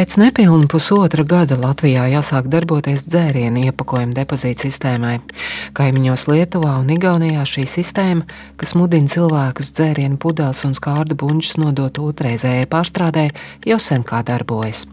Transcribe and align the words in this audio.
Pēc 0.00 0.14
nepilna 0.16 0.64
pusotra 0.64 1.26
gada 1.28 1.58
Latvijā 1.60 2.06
jāsāk 2.08 2.46
darboties 2.48 3.02
dzērienu 3.04 3.66
iepakojuma 3.68 4.14
depozīta 4.16 4.64
sistēmai. 4.64 5.18
Kaimiņos 5.76 6.22
Lietuvā 6.30 6.78
un 6.80 6.88
Igaunijā 6.94 7.42
šī 7.44 7.66
sistēma, 7.68 8.24
kas 8.56 8.72
mudina 8.80 9.12
cilvēkus 9.12 9.74
dzērienu 9.76 10.16
pudeles 10.22 10.62
un 10.64 10.72
skārda 10.78 11.12
buņģus 11.20 11.58
nodot 11.60 12.00
otrreizējai 12.00 12.70
pārstrādē, 12.72 13.26
jau 13.68 13.76
sen 13.76 14.00
kā 14.08 14.22
darbojas. 14.24 14.86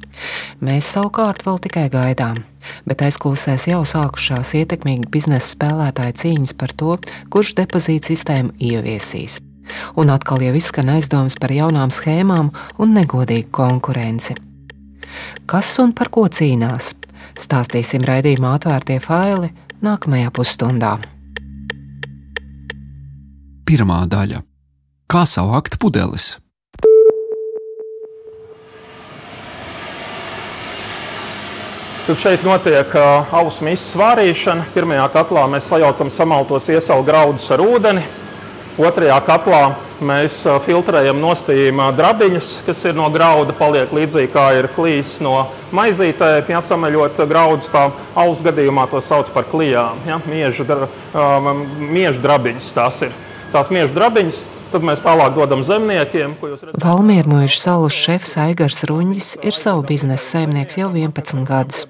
Mēs 0.59 0.89
savukārt 0.97 1.45
vēl 1.47 1.61
tikai 1.63 1.85
gaidām. 1.93 2.41
Bet 2.83 3.05
aizkulisēs 3.07 3.69
jau 3.71 3.85
sākušās 3.87 4.51
ietekmīgi 4.59 5.07
biznesa 5.13 5.53
spēlētāju 5.53 6.17
cīņas 6.19 6.51
par 6.59 6.75
to, 6.75 6.97
kurš 7.31 7.53
depozīta 7.61 8.11
sistēmu 8.11 8.57
ieviesīs. 8.59 9.39
Un 9.95 10.11
atkal 10.11 10.43
jau 10.43 10.51
izskan 10.59 10.91
aizdomas 10.97 11.39
par 11.39 11.55
jaunām 11.55 11.95
schēmām 11.95 12.51
un 12.75 12.93
negodīgu 12.99 13.55
konkurenci. 13.55 14.35
Kas 15.45 15.75
un 15.79 15.93
par 15.93 16.09
ko 16.13 16.25
cīnās? 16.27 16.93
Stāstīsim 17.37 18.05
raidījumā 18.07 18.55
atvērtie 18.57 18.97
faili 19.03 19.51
nākamajā 19.85 20.33
pusstundā. 20.33 20.97
Pirmā 23.67 24.03
daļa- 24.07 24.41
Kā 25.11 25.23
savākt 25.23 25.77
pudeles? 25.79 26.37
Tad 32.07 32.19
šeit 32.19 32.43
notiek 32.47 32.93
ausu 33.31 33.65
misijas 33.67 33.97
vārīšana. 33.99 34.69
Pirmajā 34.71 35.09
katlā 35.11 35.41
mēs 35.51 35.67
sajaucam 35.67 36.07
samaltos 36.07 36.69
iesalu 36.71 37.03
graudus 37.03 37.51
ar 37.51 37.59
ūdeni. 37.59 38.03
Otrajā 38.79 39.17
katlā 39.27 39.61
mēs 40.03 40.39
filtrējam 40.65 41.19
nostījuma 41.21 41.89
drabiņus, 41.97 42.51
kas 42.67 42.83
ir 42.89 42.97
no 42.97 43.07
grauda, 43.13 43.55
paliek 43.57 43.93
līdzīgi 43.93 44.31
kā 44.33 44.47
ir 44.57 44.69
klīs 44.75 45.17
no 45.23 45.47
maizītē. 45.75 46.43
Jāsamaļot 46.49 47.21
graudus, 47.29 47.69
kā 47.73 47.87
alus 48.17 48.43
gadījumā 48.45 48.87
to 48.91 49.01
sauc 49.03 49.31
par 49.33 49.47
klijām. 49.49 50.01
Ja? 50.07 50.19
Miežu, 50.29 50.67
um, 50.67 51.65
miežu 51.91 52.23
drabiņas 52.23 52.73
tās 52.77 53.01
ir. 53.07 53.17
Tās 53.53 53.71
miežu 53.71 53.95
drabiņas 53.95 54.43
Tad 54.67 54.83
mēs 54.83 54.99
tālāk 55.03 55.35
dodam 55.37 55.61
zemniekiem. 55.63 56.33
Valmiermojuša 56.83 57.59
salas 57.61 57.95
šefs 57.95 58.35
Aigars 58.43 58.83
Ruņģis 58.89 59.29
ir 59.47 59.55
savu 59.55 59.85
biznesa 59.87 60.23
saimnieks 60.35 60.77
jau 60.81 60.89
11 60.91 61.47
gadus. 61.47 61.85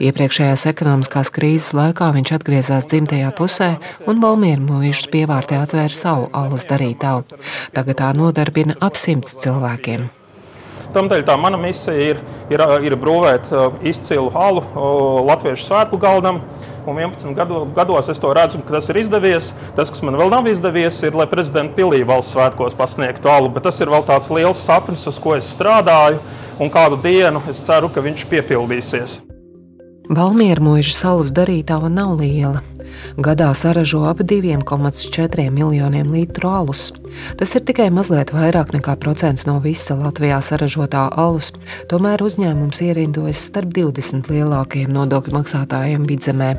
Iepriekšējās 0.00 0.64
ekonomiskās 0.72 1.32
krīzes 1.34 1.74
laikā 1.76 2.10
viņš 2.16 2.34
atgriezās 2.38 2.88
dzimtajā 2.88 3.30
pusē 3.36 3.74
un 4.08 4.24
Valmiermojušas 4.24 5.12
pievārtē 5.12 5.60
atvēra 5.66 5.94
savu 5.94 6.28
alus 6.32 6.64
darītavu. 6.70 7.40
Tagad 7.76 8.00
tā 8.00 8.12
nodarbina 8.16 8.80
ap 8.80 8.96
simts 9.00 9.36
cilvēkiem. 9.44 10.08
Tādēļ 10.94 11.24
tā 11.26 11.34
mana 11.40 11.58
misija 11.60 12.12
ir, 12.14 12.20
ir, 12.52 12.62
ir 12.86 12.96
brūvēt 13.00 13.50
uh, 13.50 13.80
izcilu 13.82 14.30
halu 14.34 14.62
uh, 14.62 15.24
Latviešu 15.26 15.66
svētku 15.66 15.98
galdam 16.00 16.42
un 16.86 16.98
11 17.00 17.34
gadu, 17.34 17.64
gados 17.74 18.08
es 18.12 18.20
to 18.20 18.32
redzu, 18.36 18.60
ka 18.64 18.76
tas 18.76 18.88
ir 18.92 19.00
izdevies. 19.00 19.52
Tas, 19.76 19.90
kas 19.92 20.02
man 20.04 20.18
vēl 20.20 20.32
nav 20.32 20.48
izdevies, 20.50 21.00
ir, 21.06 21.16
lai 21.16 21.26
prezidenta 21.30 21.76
pilī 21.78 22.02
valsts 22.06 22.34
svētkos 22.36 22.76
pasniegtu 22.78 23.30
alu, 23.32 23.50
bet 23.54 23.66
tas 23.68 23.80
ir 23.80 23.92
vēl 23.92 24.04
tāds 24.08 24.30
liels 24.32 24.60
sapnis, 24.60 25.06
uz 25.08 25.20
ko 25.20 25.36
es 25.38 25.48
strādāju, 25.56 26.20
un 26.60 26.72
kādu 26.72 27.00
dienu 27.02 27.42
es 27.50 27.62
ceru, 27.64 27.90
ka 27.92 28.04
viņš 28.04 28.28
piepildīsies. 28.30 29.18
Valmiera 30.12 30.60
mūža 30.60 30.92
salas 30.98 31.32
darītava 31.32 31.88
nav 31.88 32.18
liela. 32.20 32.60
Gadā 33.16 33.52
saražo 33.54 34.04
ap 34.08 34.20
2,4 34.20 35.48
miljoniem 35.54 36.12
litru 36.12 36.50
alus. 36.50 36.92
Tas 37.38 37.54
ir 37.54 37.64
tikai 37.68 37.90
mazliet 37.94 38.32
vairāk 38.34 38.74
nekā 38.74 38.96
procents 39.00 39.46
no 39.46 39.60
visa 39.64 39.96
Latvijā 39.98 40.40
saražotā 40.42 41.06
alus, 41.10 41.52
tomēr 41.90 42.24
uzņēmums 42.24 42.82
ierindojas 42.84 43.46
starp 43.50 43.74
20 43.76 44.30
lielākajiem 44.32 44.94
nodokļu 44.94 45.38
maksātājiem 45.38 46.08
vidzemē. 46.10 46.54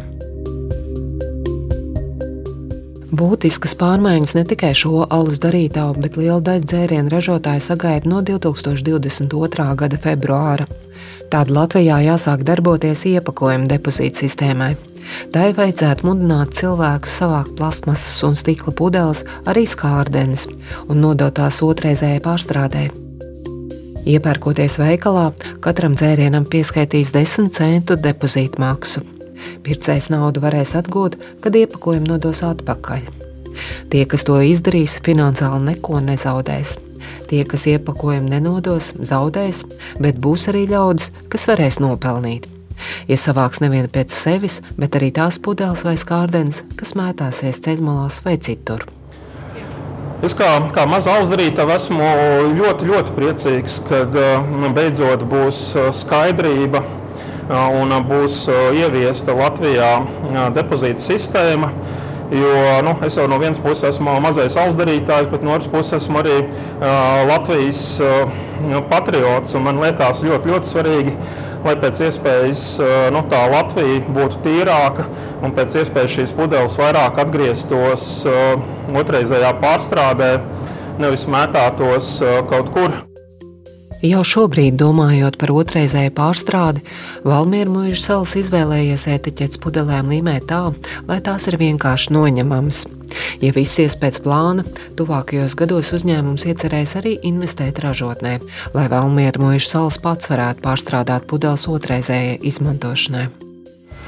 Būtiskas 3.16 3.78
pārmaiņas 3.80 4.34
ne 4.36 4.42
tikai 4.50 4.74
šo 4.76 5.06
alus 5.14 5.38
darītāju, 5.44 6.02
bet 6.04 6.18
liela 6.20 6.42
daļa 6.44 6.66
dzērienu 6.68 7.12
ražotāju 7.14 7.64
sagaida 7.64 8.10
no 8.12 8.20
2022. 8.26 9.68
gada 9.80 10.00
februāra. 10.02 10.66
Tāda 11.32 11.56
Latvijā 11.56 12.02
jāsāk 12.04 12.44
darboties 12.48 13.06
iepakojuma 13.14 13.70
depozīta 13.72 14.26
sistēmai. 14.26 14.74
Tai 15.34 15.50
vajadzētu 15.58 16.08
mudināt 16.08 16.56
cilvēkus 16.58 17.18
savākt 17.22 17.56
plasmasas 17.60 18.24
un 18.28 18.38
stikla 18.38 18.74
pudeles, 18.76 19.24
arī 19.46 19.66
skārdenes, 19.70 20.48
un 20.90 21.04
nodot 21.04 21.36
tās 21.38 21.62
otrreizējai 21.66 22.22
pārstrādē. 22.26 22.86
Iepērkoties 24.06 24.78
veikalā, 24.78 25.32
katram 25.66 25.96
dzērienam 25.98 26.46
pieskaitīs 26.46 27.10
10 27.16 27.50
centu 27.56 27.98
depozītu 27.98 28.62
maksu. 28.62 29.02
Pircējs 29.66 30.12
naudu 30.14 30.44
varēs 30.44 30.76
atgūt, 30.78 31.18
kad 31.42 31.58
iepakojumu 31.58 32.14
nodos 32.14 32.44
atpakaļ. 32.46 33.08
Tie, 33.90 34.04
kas 34.10 34.26
to 34.28 34.38
izdarīs, 34.46 35.00
finansiāli 35.06 35.72
neko 35.72 36.02
nezaudēs. 36.06 36.76
Tie, 37.30 37.42
kas 37.50 37.66
iepakojumu 37.72 38.30
nenodos, 38.30 38.92
zaudēs, 39.02 39.64
bet 40.02 40.22
būs 40.22 40.50
arī 40.54 40.68
ļaudis, 40.70 41.10
kas 41.32 41.50
varēs 41.50 41.82
nopelnīt. 41.82 42.46
Ja 43.10 43.18
savāks 43.20 43.62
neviena 43.64 43.90
pēc 43.92 44.14
sevis, 44.14 44.60
bet 44.80 44.98
arī 44.98 45.12
tās 45.16 45.40
pudeles 45.42 45.86
vai 45.86 45.96
skārdenes, 46.00 46.64
kas 46.80 46.96
mētāsies 46.98 47.62
ceļmalās 47.66 48.22
vai 48.26 48.38
citur. 48.42 48.86
Es 50.26 50.34
kā, 50.34 50.48
kā 50.74 50.86
mazā 50.90 51.18
uzdarītava 51.22 51.76
esmu 51.76 52.06
ļoti, 52.58 52.88
ļoti 52.90 53.16
priecīgs, 53.18 53.82
kad 53.86 54.16
uh, 54.18 54.70
beidzot 54.74 55.26
būs 55.30 55.60
uh, 55.76 55.90
skaidrība 55.94 56.82
uh, 56.82 56.96
un 57.82 57.94
būs 58.08 58.46
ieviesta 58.80 59.36
Latvijā 59.38 59.92
depozīta 60.56 61.04
sistēma. 61.04 61.70
Jo 62.34 62.82
nu, 62.82 62.96
es 63.06 63.20
jau 63.20 63.28
no 63.30 63.38
vienas 63.38 63.60
puses 63.62 63.86
esmu 63.92 64.16
mazais 64.24 64.56
alsdarītājs, 64.58 65.28
bet 65.30 65.44
no 65.46 65.54
otras 65.54 65.70
puses 65.70 66.00
esmu 66.00 66.24
arī 66.24 66.40
uh, 66.42 66.88
Latvijas 67.30 67.84
uh, 68.02 68.32
patriots. 68.90 69.54
Man 69.62 69.84
liekas 69.84 70.24
ļoti, 70.26 70.50
ļoti 70.56 70.72
svarīgi 70.72 71.14
lai 71.66 71.76
pēc 71.82 72.04
iespējas 72.08 72.64
nu, 73.14 73.24
tā 73.32 73.42
Latvija 73.52 74.04
būtu 74.16 74.44
tīrāka 74.46 75.08
un 75.46 75.56
pēc 75.58 75.80
iespējas 75.82 76.20
šīs 76.20 76.36
pudeles 76.38 76.78
vairāk 76.80 77.20
atgrieztos 77.26 78.06
otrreizējā 78.94 79.52
pārstrādē, 79.64 80.32
nevis 81.02 81.26
mētātos 81.30 82.18
kaut 82.52 82.72
kur. 82.76 82.96
Jau 84.06 84.22
šobrīd, 84.28 84.76
domājot 84.78 85.38
par 85.42 85.54
otrreizēju 85.56 86.12
pārstrādi, 86.14 86.84
Valmiera 87.26 87.72
mūža 87.72 88.02
salas 88.04 88.36
izvēlējies 88.38 89.08
etiķetes 89.16 89.62
pudelēm 89.64 90.12
līmēt 90.14 90.46
tā, 90.52 90.62
lai 91.08 91.22
tās 91.26 91.48
ir 91.50 91.58
vienkārši 91.62 92.14
noņemamas. 92.14 92.86
Ja 93.44 93.54
viss 93.56 93.80
ies 93.82 93.98
pēc 94.00 94.22
plāna, 94.26 94.66
tuvākajos 95.00 95.58
gados 95.60 95.94
uzņēmums 95.96 96.48
iecerēs 96.50 96.98
arī 97.02 97.18
investēt 97.28 97.82
ražotnē, 97.86 98.38
lai 98.76 98.86
Valmiera 98.92 99.42
mūža 99.42 99.72
salas 99.76 100.02
pats 100.02 100.32
varētu 100.32 100.66
pārstrādāt 100.66 101.28
pudeles 101.30 101.68
otrreizējai 101.72 102.40
izmantošanai. 102.52 103.45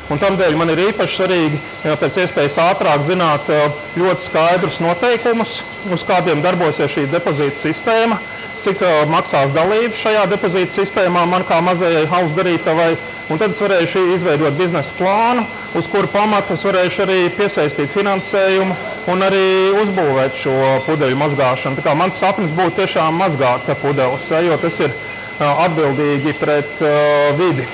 Un 0.08 0.22
tādēļ 0.22 0.56
man 0.56 0.72
ir 0.72 0.86
īpaši 0.86 1.20
svarīgi 1.20 1.58
pēc 2.00 2.22
iespējas 2.24 2.60
ātrāk 2.64 3.04
zināt 3.10 3.50
ļoti 4.00 4.24
skaidrus 4.24 4.80
noteikumus, 4.80 5.62
uz 5.92 6.06
kādiem 6.08 6.40
darbosies 6.46 6.94
šī 6.94 7.10
depozīta 7.12 7.60
sistēma 7.68 8.20
cik 8.62 8.82
uh, 8.82 9.04
maksās 9.12 9.54
dalība 9.56 9.98
šajā 9.98 10.26
depozīta 10.32 10.74
sistēmā 10.74 11.26
man 11.30 11.46
kā 11.48 11.60
mazajai 11.64 12.06
haus 12.12 12.34
darītavai. 12.38 12.96
Un 13.28 13.42
tad 13.42 13.52
es 13.52 13.60
varēšu 13.60 14.06
izveidot 14.16 14.56
biznesa 14.56 14.94
plānu, 14.96 15.44
uz 15.76 15.90
kuru 15.92 16.08
pamatu 16.12 16.56
es 16.56 16.64
varēšu 16.64 17.04
arī 17.04 17.20
piesaistīt 17.36 17.92
finansējumu 17.92 18.78
un 19.12 19.28
arī 19.28 19.44
uzbūvēt 19.84 20.42
šo 20.46 20.56
pudeļu 20.88 21.20
mazgāšanu. 21.20 21.80
Tā 21.80 21.88
kā 21.90 21.96
mans 22.00 22.24
sapnis 22.24 22.56
būtu 22.56 22.80
tiešām 22.82 23.20
mazgāt 23.20 23.68
pudeles, 23.84 24.32
ja, 24.32 24.44
jo 24.48 24.60
tas 24.64 24.82
ir 24.86 24.92
uh, 24.96 25.66
atbildīgi 25.68 26.38
pret 26.40 26.84
uh, 26.88 27.32
vidi. 27.40 27.68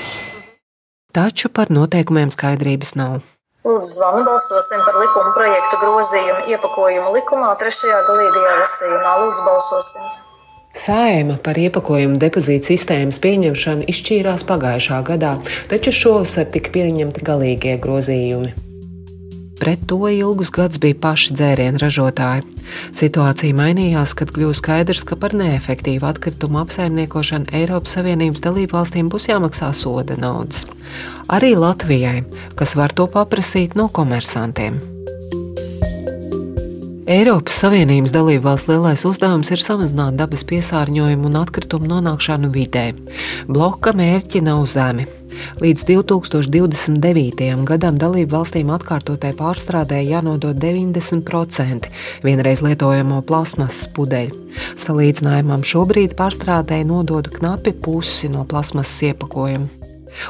Taču 1.14 1.46
par 1.54 1.70
noteikumiem 1.70 2.32
skaidrības 2.34 2.96
nav. 2.98 3.20
Lūdzu, 3.64 3.86
zvanu 3.94 4.24
balsosim 4.26 4.80
par 4.82 4.96
likuma 4.98 5.30
projektu 5.36 5.78
grozījumu 5.78 6.50
iepakojumu 6.50 7.12
likumā 7.14 7.52
trešajā 7.60 8.00
galīgajā 8.08 8.56
lasījumā. 8.58 9.12
Lūdzu, 9.22 9.44
balsosim! 9.46 10.08
Sājuma 10.74 11.38
par 11.46 11.60
iepakojumu 11.62 12.18
depozītu 12.18 12.72
sistēmas 12.72 13.22
pieņemšanu 13.22 13.86
izšķīrās 13.94 14.42
pagājušā 14.50 14.98
gadā, 15.06 15.36
taču 15.70 15.94
šovasar 15.94 16.50
tika 16.50 16.74
pieņemti 16.74 17.22
galīgie 17.30 17.78
grozījumi. 17.84 18.73
Pret 19.60 19.86
to 19.86 19.98
ilgus 20.08 20.50
gadus 20.50 20.80
bija 20.82 20.96
paši 21.00 21.34
dzērienu 21.38 21.78
ražotāji. 21.78 22.42
Situācija 22.96 23.54
mainījās, 23.54 24.14
kad 24.18 24.32
kļuva 24.34 24.56
skaidrs, 24.58 25.04
ka 25.06 25.18
par 25.20 25.36
neefektīvu 25.38 26.08
atkritumu 26.08 26.58
apsaimniekošanu 26.64 27.54
Eiropas 27.54 27.94
Savienības 27.98 28.42
dalību 28.44 28.78
valstīm 28.78 29.12
būs 29.12 29.28
jāmaksā 29.30 29.70
soda 29.76 30.18
naudas. 30.18 30.66
Arī 31.30 31.54
Latvijai, 31.54 32.24
kas 32.58 32.74
var 32.78 32.92
to 32.96 33.06
paprasīt 33.10 33.78
no 33.78 33.86
komersantiem. 33.88 34.82
Eiropas 37.04 37.58
Savienības 37.60 38.14
dalībvalsts 38.16 38.70
lielais 38.70 39.02
uzdevums 39.04 39.50
ir 39.52 39.60
samazināt 39.60 40.16
dabas 40.16 40.40
piesārņojumu 40.48 41.28
un 41.28 41.36
atkritumu 41.42 41.90
nonākšanu 41.90 42.48
vidē. 42.54 42.86
Bloka 43.46 43.92
mērķi 43.92 44.40
nav 44.46 44.64
zemi. 44.72 45.04
Līdz 45.62 45.84
2029. 45.88 47.64
gadam 47.68 47.98
dalību 48.00 48.36
valstīm 48.36 48.72
atkārtotai 48.74 49.32
pārstrādē 49.38 50.00
jānodod 50.04 50.58
90% 50.62 51.90
vienreiz 52.24 52.64
lietojamo 52.64 53.22
plasmasas 53.28 53.88
pudeļu. 53.96 54.42
Salīdzinājumam 54.80 55.64
šobrīd 55.66 56.16
pārstrādē 56.18 56.82
nodod 56.88 57.30
knapi 57.38 57.74
pusi 57.84 58.30
no 58.32 58.44
plasmasas 58.48 59.10
iepakojuma. 59.10 59.84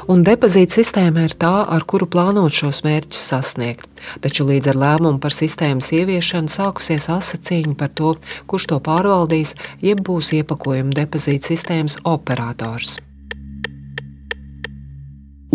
Un 0.09 0.23
depozīta 0.25 0.79
sistēma 0.79 1.27
ir 1.27 1.35
tā, 1.41 1.53
ar 1.69 1.85
kuru 1.89 2.07
plānot 2.09 2.53
šos 2.57 2.81
mērķus 2.85 3.25
sasniegt. 3.31 3.87
Taču 4.21 4.47
līdz 4.49 4.73
ar 4.73 4.81
lēmumu 4.81 5.21
par 5.21 5.35
sistēmas 5.35 5.91
ieviešanu 5.95 6.51
sākusies 6.51 7.09
cīņa 7.49 7.77
par 7.77 7.93
to, 7.93 8.15
kurš 8.49 8.69
to 8.73 8.81
pārvaldīs, 8.81 9.55
jeb 9.85 10.01
būs 10.05 10.33
iepakojuma 10.41 10.95
depozīta 11.03 11.53
sistēmas 11.53 11.99
operators. 12.03 12.97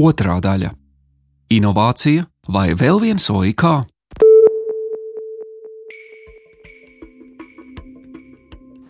Otra 0.01 0.39
daļa- 0.41 0.71
inovācija 1.57 2.25
vai 2.49 2.71
vēl 2.73 3.01
viens 3.03 3.27
OIK. 3.29 3.65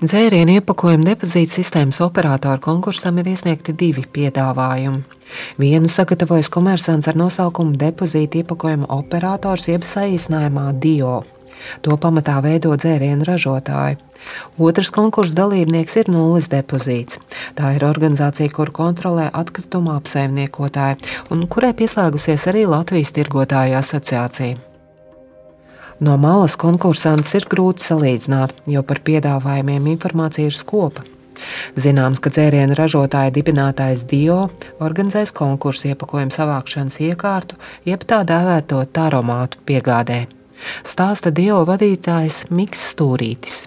Dzērienu 0.00 0.54
iepakojuma 0.60 1.08
depozīta 1.08 1.56
sistēmas 1.56 1.98
operatoru 2.00 2.62
konkursam 2.62 3.18
ir 3.18 3.32
iesniegti 3.32 3.74
divi 3.74 4.06
piedāvājumi. 4.06 5.02
Vienu 5.58 5.90
sagatavojas 5.90 6.48
komersants 6.48 7.08
ar 7.10 7.18
nosaukumu 7.18 7.74
Depozīta 7.80 8.44
iepakojuma 8.44 8.86
operators, 8.94 9.66
jeb 9.66 9.82
saīsinājumā 9.82 10.70
DIO. 10.78 11.24
To 11.86 11.96
pamatā 12.00 12.38
veido 12.44 12.72
dzērienu 12.76 13.26
ražotāji. 13.28 13.98
Otrs 14.60 14.90
konkursu 14.94 15.36
dalībnieks 15.38 15.96
ir 16.02 16.10
nulles 16.12 16.50
depozīts. 16.52 17.20
Tā 17.56 17.74
ir 17.76 17.86
organizācija, 17.88 18.52
kuru 18.54 18.74
kontrolē 18.76 19.28
atkrituma 19.32 19.98
apsaimniekotāji 20.00 21.00
un 21.32 21.46
kurai 21.50 21.72
pieslēgusies 21.76 22.48
arī 22.52 22.66
Latvijas 22.68 23.14
tirgotāju 23.16 23.78
asociācija. 23.80 24.58
No 26.00 26.16
malas 26.16 26.56
konkursants 26.56 27.34
ir 27.36 27.44
grūti 27.52 27.84
salīdzināt, 27.84 28.54
jo 28.72 28.80
par 28.88 29.02
piedāvājumiem 29.04 29.90
informācija 29.92 30.48
ir 30.48 30.56
skopa. 30.56 31.04
Zināms, 31.76 32.20
ka 32.24 32.32
dzērienu 32.32 32.76
ražotāja 32.78 33.32
dibinātājs 33.36 34.06
Dio 34.08 34.40
organizēs 34.80 35.32
konkursu 35.36 35.90
iepakojumu 35.92 36.32
savākšanas 36.36 37.00
iekārtu, 37.04 37.60
jeb 37.88 38.04
tā 38.08 38.22
dēvēto 38.28 38.82
taromātu 38.96 39.60
piegādē. 39.68 40.22
Stāsta 40.86 41.32
Dio 41.34 41.62
vadītājs 41.68 42.46
Miks 42.54 42.90
Stūrītis. 42.92 43.66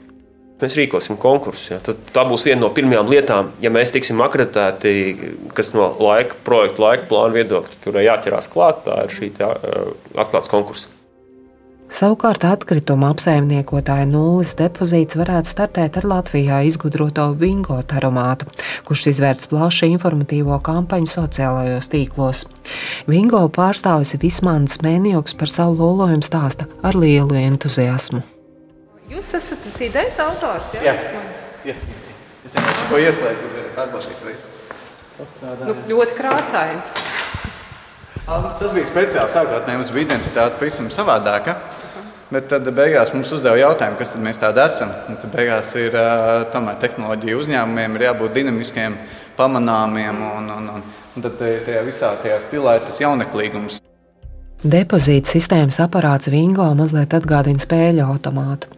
Mēs 0.63 0.77
rīkosim 0.79 1.17
konkursu. 1.19 1.73
Ja. 1.73 1.79
Tad, 1.83 1.99
tā 2.15 2.23
būs 2.27 2.45
viena 2.47 2.61
no 2.63 2.69
pirmajām 2.75 3.09
lietām, 3.11 3.51
ja 3.63 3.71
mēs 3.73 3.91
tiksim 3.91 4.21
akreditēti, 4.23 4.93
kas 5.57 5.73
no 5.75 5.89
laika, 5.99 6.37
projekta 6.45 6.85
laika 6.85 7.07
plāna 7.09 7.35
viedokļa, 7.35 7.79
kurai 7.83 8.05
jāķerās 8.07 8.47
klāt, 8.53 8.85
tā 8.85 9.01
ir 9.07 9.15
šī 9.17 9.31
tā, 9.39 9.49
atklāts 10.23 10.51
konkurss. 10.53 10.87
Savukārt 11.91 12.45
atkrituma 12.47 13.09
apsaimniekotāja 13.13 14.05
nulles 14.09 14.53
depozīts 14.57 15.17
varētu 15.19 15.49
startēt 15.49 15.97
ar 15.99 16.07
Latvijā 16.09 16.61
izgudroto 16.67 17.25
Vingo 17.37 17.77
taromātu, 17.83 18.47
kurš 18.87 19.09
izvērts 19.11 19.49
plašu 19.51 19.89
informatīvo 19.91 20.57
kampaņu 20.63 21.11
sociālajos 21.11 21.91
tīklos. 21.93 22.45
Vingo 23.09 23.43
pārstāvis 23.53 24.15
Vismāns 24.21 24.79
Mēnjoks 24.85 25.37
par 25.37 25.51
savu 25.51 25.77
lolojumu 25.81 26.25
stāsta 26.25 26.69
ar 26.81 26.97
lielu 26.97 27.37
entuziasmu. 27.43 28.23
Jūs 29.11 29.33
esat 29.37 29.61
tas 29.65 29.81
idejas 29.83 30.17
autors, 30.23 30.71
jā? 30.73 30.87
Jā, 30.87 30.95
jā. 31.67 31.75
es 32.47 32.55
vienkārši 32.55 32.87
to 32.89 33.03
ieslēdzu, 33.03 33.51
atbalstu, 33.75 34.15
ka 34.21 34.31
reiz. 34.31 34.47
Nu, 35.67 35.75
ļoti 35.91 36.17
krāsains. 36.17 36.95
Tas 38.23 38.71
bija 38.71 38.87
speciāli. 38.87 39.27
Sākotnēji 39.31 39.79
mums 39.81 39.89
bija 39.91 40.07
identitāte 40.07 40.55
pavisam 40.59 40.87
savādāka. 40.93 41.57
Bet 42.33 42.47
tad 42.49 42.65
beigās 42.73 43.11
mums 43.13 43.29
uzdeva 43.35 43.59
jautājumu, 43.59 43.97
kas 43.99 44.15
mēs 44.23 44.39
tādi 44.41 44.63
esam. 44.63 44.89
Un 45.11 45.19
tad 45.21 45.33
beigās 45.35 45.73
ir 45.77 45.95
tomēr 46.53 46.77
tehnoloģija 46.81 47.39
uzņēmumiem, 47.41 47.97
jābūt 48.07 48.35
dinamiskiem, 48.39 48.95
pamanāmiem. 49.37 50.21
Un, 50.39 50.47
un, 50.55 50.69
un, 50.77 50.85
un 51.13 51.25
tad 51.25 51.35
tajā 51.41 51.83
visā 51.85 52.13
tajā 52.23 52.39
stilā 52.41 52.77
ir 52.79 52.85
tas 52.87 53.01
jauneklīgums. 53.03 53.81
Depozīta 54.63 55.27
sistēmas 55.27 55.81
aparāts 55.83 56.29
Vingo 56.31 56.69
mazliet 56.79 57.11
atgādina 57.17 57.59
spēļu 57.59 58.05
automātu. 58.07 58.69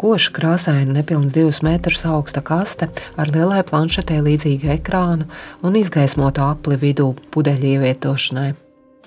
Koša 0.00 0.32
krāsaina 0.34 0.96
nepilns 0.96 1.36
divus 1.36 1.60
metrus 1.62 2.02
augsta 2.08 2.42
kaste 2.42 2.88
ar 3.14 3.30
lielai 3.30 3.62
planšetē 3.68 4.18
līdzīgu 4.26 4.72
ekrānu 4.74 5.28
un 5.62 5.78
izgaismotu 5.78 6.42
apli 6.42 6.80
vidū 6.82 7.12
pudeļu 7.30 7.76
ievietošanai. 7.76 8.50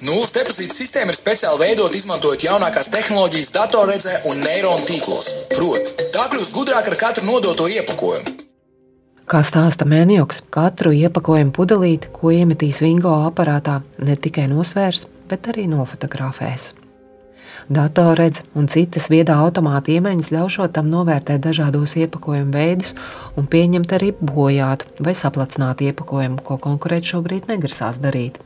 Nulles 0.03 0.33
depozīta 0.35 0.75
sistēma 0.75 1.13
ir 1.13 1.15
speciāli 1.15 1.61
veidota 1.61 1.95
izmantojot 1.95 2.43
jaunākās 2.43 2.89
tehnoloģijas 2.91 3.53
datorredzē 3.55 4.17
un 4.27 4.41
neironu 4.43 4.83
tīklos. 4.83 5.29
Proti, 5.53 6.09
tā 6.11 6.25
kļūst 6.33 6.51
gudrāka 6.51 6.91
ar 6.91 6.97
katru 6.99 7.23
nodoto 7.29 7.69
iepakojumu. 7.71 8.33
Kā 9.31 9.39
stāsta 9.47 9.87
Mēnjoks, 9.87 10.41
katru 10.51 10.91
iepakojumu 10.91 11.55
pudelīti, 11.55 12.11
ko 12.11 12.33
iemetīs 12.35 12.83
Vingo 12.83 13.15
aparātā, 13.29 13.79
ne 14.03 14.19
tikai 14.19 14.49
nosvērs, 14.51 15.05
bet 15.31 15.47
arī 15.53 15.69
nofotografēs. 15.71 16.73
Datorredze 17.71 18.43
un 18.59 18.67
citas 18.67 19.07
viedā 19.07 19.39
automāta 19.39 19.95
iemaņas 19.95 20.33
ļaušot 20.35 20.75
tam 20.75 20.91
novērtēt 20.91 21.45
dažādos 21.45 21.95
iepakojumu 22.03 22.51
veidus 22.51 22.91
un 23.39 23.47
pieņemt 23.47 23.95
arī 23.95 24.11
bojātu 24.19 24.99
vai 24.99 25.15
saplacinātu 25.15 25.87
iepakojumu, 25.87 26.43
ko 26.43 26.59
konkurēti 26.59 27.15
šobrīd 27.15 27.47
negrasās 27.47 28.03
darīt. 28.03 28.43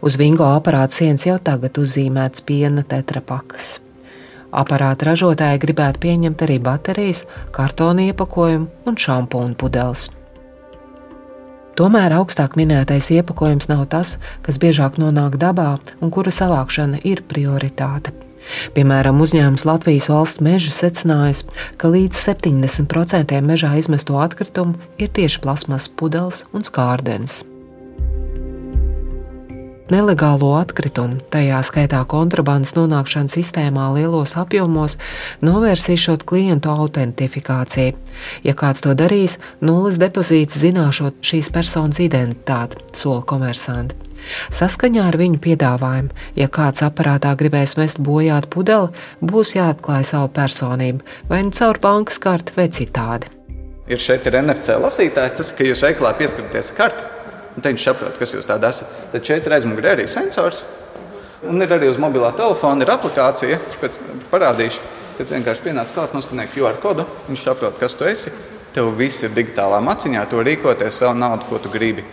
Uz 0.00 0.14
vingo 0.18 0.46
aparāta 0.46 0.94
sienas 0.94 1.26
jau 1.26 1.38
tagad 1.42 1.78
uzzīmēts 1.80 2.44
piena 2.46 2.84
tetrapakas. 2.86 3.78
Aparāta 4.48 5.10
ražotāji 5.10 5.60
gribētu 5.60 6.00
pieņemt 6.04 6.44
arī 6.46 6.60
baterijas, 6.62 7.24
kartona 7.52 8.06
iepakojumu 8.08 8.68
un 8.88 8.96
šampūnu 8.96 9.58
pudeles. 9.60 10.06
Tomēr 11.78 12.14
augstāk 12.16 12.56
minētais 12.58 13.10
iepakojums 13.14 13.68
nav 13.70 13.84
tas, 13.92 14.16
kas 14.42 14.56
biežāk 14.58 14.96
nonāk 14.98 15.36
dabā 15.38 15.76
un 16.00 16.10
kura 16.14 16.32
savākšana 16.34 17.04
ir 17.06 17.22
prioritāte. 17.28 18.14
Piemēram, 18.74 19.20
uzņēmums 19.20 19.66
Latvijas 19.68 20.08
valsts 20.10 20.42
meža 20.42 20.72
secinājis, 20.72 21.44
ka 21.76 21.90
līdz 21.92 22.16
70% 22.16 23.36
mežā 23.44 23.74
izmesto 23.82 24.16
atkritumu 24.22 24.78
ir 24.98 25.12
tieši 25.12 25.44
plasmas 25.44 25.90
pudeles 25.90 26.46
un 26.54 26.66
skārdenes 26.66 27.42
nelegālo 29.92 30.52
atkritumu, 30.58 31.20
tajā 31.32 31.60
skaitā 31.66 32.00
kontrabandas 32.08 32.74
nonākšanu 32.76 33.32
sistēmā 33.32 33.88
lielos 33.96 34.34
apjomos, 34.40 34.98
novērsīšot 35.44 36.24
klientu 36.28 36.72
autentifikāciju. 36.72 37.96
Ja 38.46 38.54
kāds 38.58 38.84
to 38.84 38.94
darīs, 38.98 39.38
nulles 39.64 40.00
depozīts 40.00 40.58
zināšot 40.60 41.22
šīs 41.24 41.50
personas 41.54 42.00
identitāti, 42.04 42.80
sola 42.96 43.24
komersanti. 43.28 43.96
Saskaņā 44.52 45.04
ar 45.08 45.16
viņu 45.18 45.38
piedāvājumu, 45.42 46.14
ja 46.36 46.48
kāds 46.52 46.82
aparātā 46.84 47.34
gribēs 47.38 47.76
mest 47.78 48.00
bojāt 48.02 48.48
pudeli, 48.52 48.90
būs 49.22 49.54
jāatklāj 49.56 50.08
savu 50.10 50.32
personību, 50.34 51.04
vai 51.30 51.44
nu 51.46 51.54
caur 51.54 51.78
bankas 51.82 52.18
karti, 52.22 52.56
vai 52.58 52.68
citādi. 52.74 53.30
Ir 53.88 54.02
šeit 54.02 54.26
ir 54.28 54.40
NFC 54.42 54.74
lasītājs, 54.76 55.38
tas, 55.38 55.54
ka 55.54 55.64
jūs 55.64 55.86
veiklā 55.86 56.12
pieskatāties 56.18 56.74
karti 56.76 57.17
un 57.58 57.64
viņš 57.64 57.86
saprot, 57.88 58.18
kas 58.20 58.34
jūs 58.34 58.46
tādi 58.46 58.68
esat. 58.68 58.92
Tad 59.12 59.26
šeit 59.26 59.46
ir 59.46 59.56
aizmugurē 59.56 59.96
arī 59.96 60.06
sensors. 60.10 60.62
Un 61.46 61.62
ir 61.62 61.72
arī 61.74 61.90
uz 61.90 61.98
mobilā 62.02 62.30
telefona 62.36 62.82
ir 62.82 62.92
aplikācija, 62.94 63.58
pēc 63.80 63.98
parādīšu. 64.30 64.94
Kad 65.18 65.32
vienkārši 65.34 65.64
pienāca 65.64 65.94
klāt, 65.96 66.14
noskanēja 66.14 66.52
QR 66.54 66.78
kodu, 66.82 67.06
viņš 67.26 67.42
saprot, 67.42 67.78
kas 67.80 67.96
tu 67.98 68.06
esi. 68.06 68.30
Tev 68.74 68.92
viss 68.98 69.24
ir 69.26 69.32
digitālā 69.34 69.80
maciņā, 69.82 70.22
to 70.30 70.42
rīkoties 70.46 71.00
savu 71.02 71.18
naudu, 71.18 71.46
ko 71.48 71.58
tu 71.62 71.70
gribi. 71.72 72.04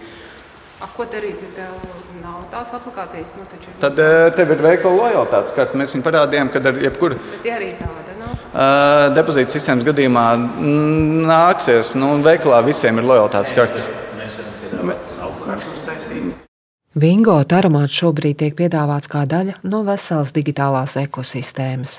A, 0.81 0.87
ko 0.95 1.05
darīt, 1.09 1.41
ja 1.41 1.51
tev 1.59 2.23
nav 2.23 2.45
tās 2.53 2.73
aplikācijas? 2.77 3.35
Nu, 3.37 3.45
taču... 3.51 3.73
Tad 3.81 3.99
eh, 4.01 4.29
tev 4.37 4.55
ir 4.55 4.63
veikala 4.65 4.97
lojalitātes 5.03 5.53
karte. 5.57 5.77
Mēs 5.77 5.93
viņu 5.95 6.05
parādījām, 6.05 6.49
kad 6.53 6.71
ar 6.71 6.81
jebkuru. 6.85 7.19
Bet 7.35 7.51
arī 7.57 7.69
tāda 7.77 8.17
nav. 8.21 8.33
Uh, 8.55 9.11
depozīta 9.15 9.53
sistēmas 9.53 9.85
gadījumā 9.85 10.25
nāksies, 11.29 11.93
nu, 11.99 12.15
veikalā 12.25 12.63
visiem 12.65 13.01
ir 13.01 13.09
lojalitātes 13.09 13.53
kartes. 13.57 13.89
Vingo 16.95 17.33
taromāts 17.43 17.91
šobrīd 17.91 18.37
tiek 18.39 18.53
piedāvāts 18.55 19.09
kā 19.11 19.25
daļa 19.27 19.57
no 19.67 19.81
veselas 19.83 20.29
digitālās 20.31 20.93
ekosistēmas. 21.01 21.97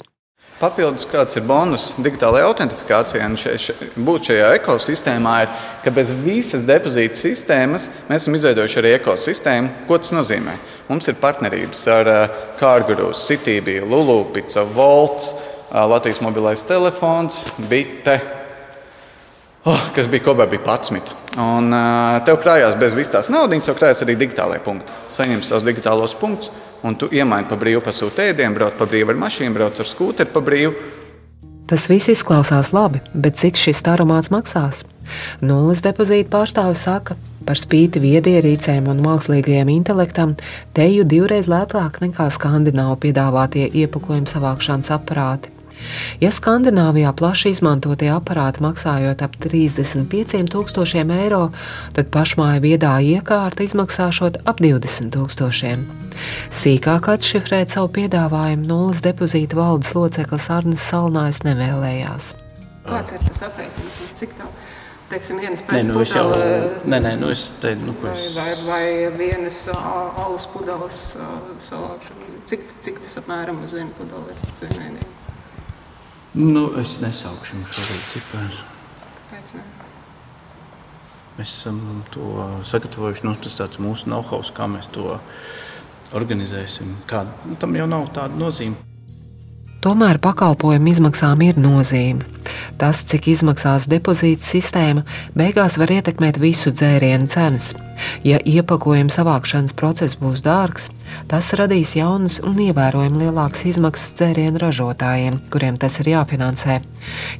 Papildus 0.56 1.04
kāds 1.10 1.36
ir 1.36 1.44
bonus 1.44 1.90
digitālajai 2.00 2.46
autentifikācijai, 2.48 3.26
un 3.28 3.34
še, 3.36 3.52
še, 3.60 3.74
būt 4.06 4.30
šajā 4.30 4.46
ekosistēmā, 4.56 5.34
ir, 5.44 5.66
ka 5.84 5.92
bez 5.92 6.14
visas 6.22 6.64
depozīta 6.64 7.20
sistēmas 7.20 7.90
mēs 8.06 8.24
esam 8.24 8.38
izveidojuši 8.38 8.80
arī 8.80 8.94
ekosistēmu. 8.96 9.74
Ko 9.84 10.00
tas 10.00 10.14
nozīmē? 10.16 10.56
Mums 10.88 11.12
ir 11.12 11.20
partnerības 11.20 11.84
ar 11.92 12.12
Kārgurus, 12.56 13.26
Citybiju, 13.28 13.84
Lulupica, 13.92 14.64
Volts, 14.64 15.34
Latvijas 15.76 16.24
mobilais 16.24 16.64
telefons, 16.64 17.42
bite, 17.68 18.16
oh, 19.68 19.90
kas 19.92 20.08
bija 20.08 20.30
kopā 20.30 20.48
bija 20.48 20.64
11. 20.64 21.25
Un 21.36 21.68
uh, 21.68 22.16
tev 22.24 22.38
krājās 22.40 22.78
bez 22.80 22.94
visas 22.96 23.12
tās 23.12 23.28
naudas, 23.32 23.68
jau 23.68 23.74
krājās 23.76 24.00
arī 24.06 24.16
digitālajie 24.16 24.62
punkti. 24.64 24.92
Saņem 25.12 25.42
savus 25.44 25.66
digitālos 25.66 26.16
punktus, 26.16 26.48
un 26.86 26.96
tu 26.96 27.10
iemaini 27.12 27.48
pa 27.50 27.58
brīvu, 27.60 27.82
pasūti 27.84 28.30
ēdienu, 28.30 28.56
brauc 28.56 28.78
pa 28.78 28.88
brīvu 28.88 29.12
ar 29.12 29.20
mašīnu, 29.26 29.52
brauc 29.56 29.80
ar 29.82 29.90
skūteri 29.90 30.32
pa 30.32 30.42
brīvu. 30.44 30.74
Tas 31.66 31.88
viss 31.90 32.08
izklausās 32.08 32.70
labi, 32.72 33.02
bet 33.12 33.36
cik 33.36 33.58
šis 33.58 33.82
taromāts 33.84 34.30
maksās? 34.30 34.84
Nulles 35.42 35.82
depozīta 35.82 36.30
pārstāvis 36.36 36.84
saka, 36.86 37.16
par 37.46 37.58
spīti 37.58 38.00
viedierīcēm 38.02 38.86
un 38.90 39.02
mākslīgajam 39.04 39.72
intelektam, 39.74 40.36
teju 40.78 41.04
divreiz 41.10 41.50
lētāk 41.50 42.00
nekā 42.04 42.30
skandināvu 42.34 43.00
piedāvātie 43.04 43.66
iepakojuma 43.82 44.30
savākšanas 44.30 44.94
aparāti. 44.94 45.55
Ja 46.20 46.30
Skandināvijā 46.32 47.12
plaši 47.16 47.52
izmantotie 47.52 48.08
aparāti 48.12 48.62
maksājot 48.64 49.22
ap 49.26 49.36
35,000 49.42 51.12
eiro, 51.20 51.42
tad 51.96 52.08
pašmāja 52.14 52.62
viedā 52.64 52.94
iekārta 53.04 53.66
izmaksāšot 53.66 54.40
ap 54.48 54.62
20,000. 54.64 55.84
Sīkāk 56.54 57.10
atšifrēt 57.12 57.74
savu 57.74 57.92
piedāvājumu 57.98 58.66
nulles 58.70 59.02
depozīta 59.04 59.58
valdes 59.58 59.92
loceklis 59.96 60.48
Arnis 60.52 60.86
Salnājs 60.88 61.42
nevēlējās. 61.44 62.32
Kāds 62.86 63.16
ir 63.16 63.28
tas 63.28 63.44
aprēķins? 63.50 64.00
Cik 64.16 64.34
tā? 64.38 64.48
Teiksim, 65.06 65.38
vienas 65.38 65.60
Nē, 65.70 65.82
nu 65.86 66.00
es 66.02 66.12
jau 66.16 66.24
nē, 66.34 66.98
nē, 66.98 67.12
nu 67.20 67.28
es 67.30 67.44
te, 67.62 67.76
nu, 67.78 67.92
ko 68.00 68.08
vai, 68.08 68.14
es, 68.18 68.32
vai, 68.34 68.48
vai 68.66 68.86
vienas 69.14 69.60
alus 69.70 70.48
pudeles 70.50 70.98
ā, 71.22 71.28
savākšana. 71.68 72.32
Cik, 72.50 72.66
cik 72.82 72.98
tas 73.04 73.20
apmēram 73.22 73.62
uz 73.62 73.76
vienu 73.76 73.94
pudeli 73.94 74.34
ir? 74.34 75.06
Nu, 76.36 76.66
es 76.76 76.98
nesaukšu 77.00 77.54
jums 77.56 77.70
šobrīd 77.72 78.08
ciparus. 78.12 78.58
Mēs 81.36 81.52
esam 81.52 81.78
to 82.12 82.44
sagatavojuši. 82.68 83.24
Nu, 83.24 83.32
tas 83.40 83.56
tāds 83.56 83.80
mūsu 83.80 84.10
know-how, 84.10 84.42
kā 84.56 84.66
mēs 84.68 84.90
to 84.92 85.16
organizēsim. 86.16 86.92
Kā, 87.08 87.24
nu, 87.48 87.56
tam 87.60 87.72
jau 87.80 87.88
nav 87.88 88.10
tāda 88.16 88.36
nozīme. 88.36 88.76
Tomēr 89.86 90.20
pakalpojumu 90.20 90.92
izmaksām 90.92 91.40
ir 91.46 91.56
nozīme. 91.62 92.24
Tas, 92.76 93.00
cik 93.08 93.30
izmaksās 93.32 93.86
depozīta 93.88 94.44
sistēma, 94.44 95.06
beigās 95.36 95.76
var 95.80 95.92
ietekmēt 95.94 96.40
visu 96.42 96.72
dzērienu 96.74 97.28
cenas. 97.32 97.72
Ja 98.28 98.40
iepakojuma 98.44 99.14
savākšanas 99.14 99.76
process 99.78 100.20
būs 100.20 100.44
dārgs, 100.44 100.90
tas 101.30 101.52
radīs 101.58 101.94
jaunas 101.98 102.40
un 102.46 102.58
ievērojami 102.66 103.26
lielākas 103.26 103.66
izmaksas 103.72 104.16
dzērienu 104.20 104.62
ražotājiem, 104.62 105.38
kuriem 105.52 105.78
tas 105.82 106.00
ir 106.02 106.12
jāfinansē. 106.14 106.80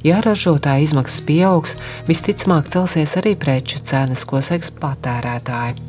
Ja 0.07 0.21
ražotāja 0.25 0.85
izmaksas 0.85 1.25
pieaugs, 1.27 1.77
visticamāk 2.07 2.71
celsies 2.73 3.17
arī 3.19 3.35
preču 3.39 3.83
cenas, 3.83 4.25
ko 4.27 4.41
seks 4.43 4.73
patērētāji. 4.81 5.87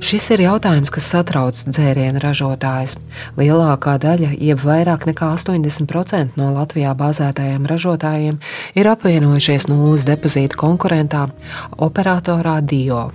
Šis 0.00 0.30
ir 0.32 0.40
jautājums, 0.46 0.88
kas 0.88 1.10
satrauc 1.12 1.58
dzērienu 1.60 2.22
ražotājus. 2.22 2.94
Lielākā 3.36 3.98
daļa, 4.00 4.30
jeb 4.40 4.62
vairāk 4.64 5.04
nekā 5.10 5.28
80% 5.36 6.40
no 6.40 6.48
Latvijā 6.54 6.94
bāzētajiem 6.96 7.68
ražotājiem, 7.68 8.38
ir 8.80 8.88
apvienojušies 8.94 9.68
nulles 9.68 10.08
depozīta 10.08 10.56
konkurentā, 10.56 11.26
operatorā 11.76 12.56
Dio. 12.64 13.10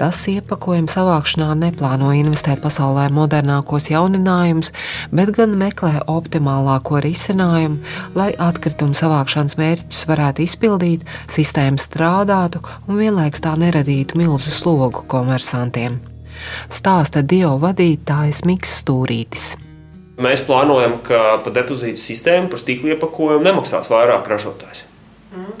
Tas 0.00 0.20
iepakojuma 0.30 0.90
savākšanā 0.90 1.52
neplāno 1.60 2.12
investēt 2.16 2.62
pasaulē 2.64 3.08
modernākos 3.14 3.90
jauninājumus, 3.92 4.72
bet 5.14 5.34
gan 5.36 5.56
meklē 5.60 6.04
optimālāko 6.10 7.02
risinājumu, 7.04 7.80
lai 8.18 8.30
atkritumu 8.36 8.96
savākšanas 8.98 9.58
mērķus 9.60 10.06
varētu 10.10 10.46
izpildīt, 10.46 11.08
sistēma 11.32 11.80
strādātu 11.80 12.62
un 12.88 13.00
vienlaikus 13.00 13.44
tā 13.44 13.56
neradītu 13.60 14.20
milzu 14.20 14.54
slogu 14.54 15.04
komersantiem. 15.10 16.00
Stāsta 16.72 17.22
Dio 17.22 17.54
vadītājs 17.62 18.42
Mikls 18.48 18.80
Stūrītis. 18.82 19.52
Mēs 20.22 20.42
plānojam, 20.46 20.98
ka 21.06 21.38
par 21.44 21.54
depozītu 21.56 22.00
sistēmu, 22.00 22.50
par 22.52 22.60
stikla 22.60 22.94
iepakojumu 22.94 23.46
nemaksās 23.46 23.88
vairāk 23.90 24.28
ražotājs. 24.28 24.84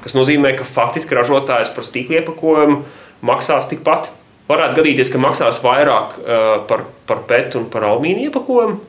Tas 0.02 0.12
nozīmē, 0.12 0.52
ka 0.58 0.66
faktiski 0.68 1.16
ražotājs 1.16 1.72
par 1.72 1.86
stikla 1.88 2.20
iepakojumu 2.20 2.82
maksās 3.26 3.70
tikpat. 3.70 4.12
Varētu 4.50 4.80
gadīties, 4.80 5.10
ka 5.12 5.20
maksās 5.22 5.62
vairāk 5.64 6.16
uh, 6.18 6.54
par, 6.68 6.86
par 7.08 7.22
PET 7.30 7.56
un 7.60 7.68
par 7.72 7.86
alumīniju 7.88 8.28
iepakojumu, 8.28 8.80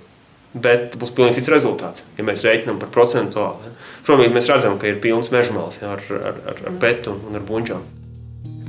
bet 0.65 0.97
būs 0.99 1.13
pilnīgi 1.15 1.39
cits 1.39 1.51
rezultāts, 1.53 2.05
ja 2.17 2.25
mēs 2.27 2.43
rēķinām 2.45 2.81
par 2.81 2.91
procentuāli. 2.93 3.69
ja. 3.69 3.75
Šobrīd 4.07 4.33
mēs 4.35 4.49
redzam, 4.51 4.79
ka 4.81 4.89
ir 4.89 5.01
pilns 5.03 5.31
mežmāls 5.33 5.79
ja, 5.81 5.93
ar, 5.95 6.03
ar, 6.17 6.41
ar, 6.51 6.63
ar 6.67 6.79
PET 6.81 7.11
un, 7.13 7.21
un 7.29 7.39
ar 7.39 7.45
buļģām. 7.47 8.02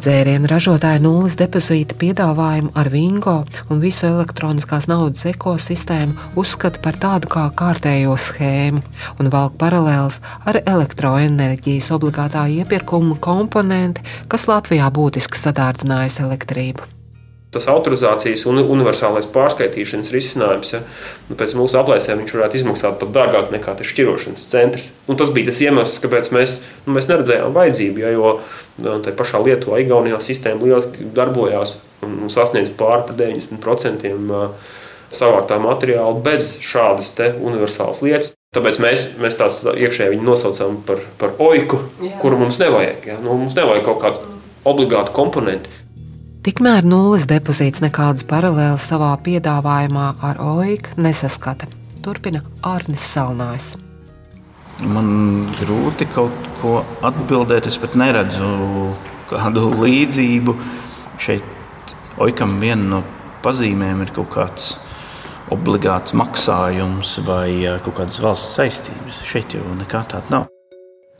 Dzērienu 0.04 0.44
ražotāja 0.50 1.00
nulles 1.00 1.32
depozīta 1.40 1.96
piedāvājumu 1.96 2.74
ar 2.76 2.90
Vingo 2.92 3.38
un 3.72 3.78
visu 3.80 4.04
elektroniskās 4.10 4.84
naudas 4.90 5.24
ekosistēmu 5.30 6.34
uzskata 6.42 6.82
par 6.84 6.98
tādu 7.00 7.30
kā 7.32 7.46
kārtējo 7.56 8.12
schēmu 8.20 8.82
un 9.16 9.32
valk 9.32 9.56
paralēlus 9.62 10.20
ar 10.44 10.60
elektroenerģijas 10.60 11.88
obligātā 11.96 12.44
iepirkuma 12.58 13.16
komponenti, 13.16 14.04
kas 14.28 14.44
Latvijā 14.50 14.92
būtiski 14.92 15.40
sadārdzinājusi 15.40 16.26
elektrību. 16.26 16.93
Tas 17.54 17.68
autorizācijas 17.70 18.44
un 18.50 18.58
universālais 18.62 19.28
pārskaitīšanas 19.30 20.10
risinājums, 20.14 20.72
ja, 20.74 20.82
nu, 21.28 21.38
pēc 21.38 21.54
mūsu 21.58 21.78
aplēsēm, 21.78 22.24
viņš 22.24 22.34
varētu 22.34 22.60
izmaksāt 22.60 22.98
pat 23.00 23.14
dārgāk 23.14 23.52
nekā 23.54 23.76
tas 23.78 23.90
šķirošanas 23.92 24.46
centrs. 24.50 24.90
Un 25.06 25.20
tas 25.20 25.30
bija 25.34 25.52
tas 25.52 25.62
iemesls, 25.62 26.00
kāpēc 26.02 26.32
mēs, 26.34 26.60
nu, 26.84 26.96
mēs 26.98 27.10
neredzējām 27.12 27.54
vajadzību, 27.54 28.02
ja, 28.02 28.14
jo 28.16 28.36
nu, 28.82 28.98
tajā 29.04 29.16
pašā 29.18 29.42
Lietuvā, 29.46 29.80
Igaunijā 29.84 30.18
sistēma 30.24 30.66
lieliski 30.66 31.06
darbojās 31.14 31.78
un 32.04 32.32
sasniedz 32.32 32.72
pāri 32.74 33.06
par 33.08 33.18
90% 33.22 34.10
ā, 34.10 34.46
savāktā 35.14 35.60
materiāla 35.62 36.16
bez 36.24 36.56
šādas 36.64 37.14
universālas 37.38 38.02
lietas. 38.04 38.34
Tāpēc 38.54 38.78
mēs, 38.82 39.06
mēs 39.18 39.38
tās 39.38 39.60
iekšēji 39.66 40.20
nosaucām 40.22 40.78
par, 40.86 41.02
par 41.18 41.34
oiku, 41.42 41.80
Jā. 42.02 42.18
kuru 42.22 42.38
mums 42.44 42.60
nevajag. 42.62 43.08
Ja? 43.08 43.16
Nu, 43.22 43.34
mums 43.40 43.56
nevajag 43.58 43.86
kaut 43.88 44.02
kādu 44.04 44.34
obligātu 44.68 45.14
komponentu. 45.14 45.70
Tikmēr 46.44 46.84
nulles 46.84 47.22
depozīts 47.24 47.80
nekādas 47.80 48.26
paralēlas 48.28 48.84
savā 48.90 49.14
piedāvājumā 49.24 50.10
ar 50.28 50.42
OIK 50.44 50.90
nesaskata. 51.00 51.70
Turpina 52.04 52.42
Arnis 52.68 53.06
Salnājs. 53.14 53.70
Man 54.84 55.08
grūti 55.56 56.04
kaut 56.12 56.36
ko 56.60 56.82
atbildēt. 57.08 57.70
Es 57.70 57.80
pat 57.80 57.96
neredzu 57.96 58.50
kādu 59.30 59.70
līdzību. 59.72 60.58
Šeit 61.16 61.96
oikam 62.20 62.58
viena 62.60 62.90
no 62.92 63.02
pazīmēm 63.40 64.04
ir 64.04 64.12
kaut 64.12 64.34
kāds 64.36 64.74
obligāts 65.54 66.12
maksājums 66.12 67.22
vai 67.24 67.64
ā, 67.64 67.78
kaut 67.86 68.02
kādas 68.02 68.20
valsts 68.20 68.58
saistības. 68.60 69.24
Šeit 69.24 69.56
jau 69.56 69.64
nekā 69.80 70.04
tāda 70.12 70.36
nav. 70.36 70.53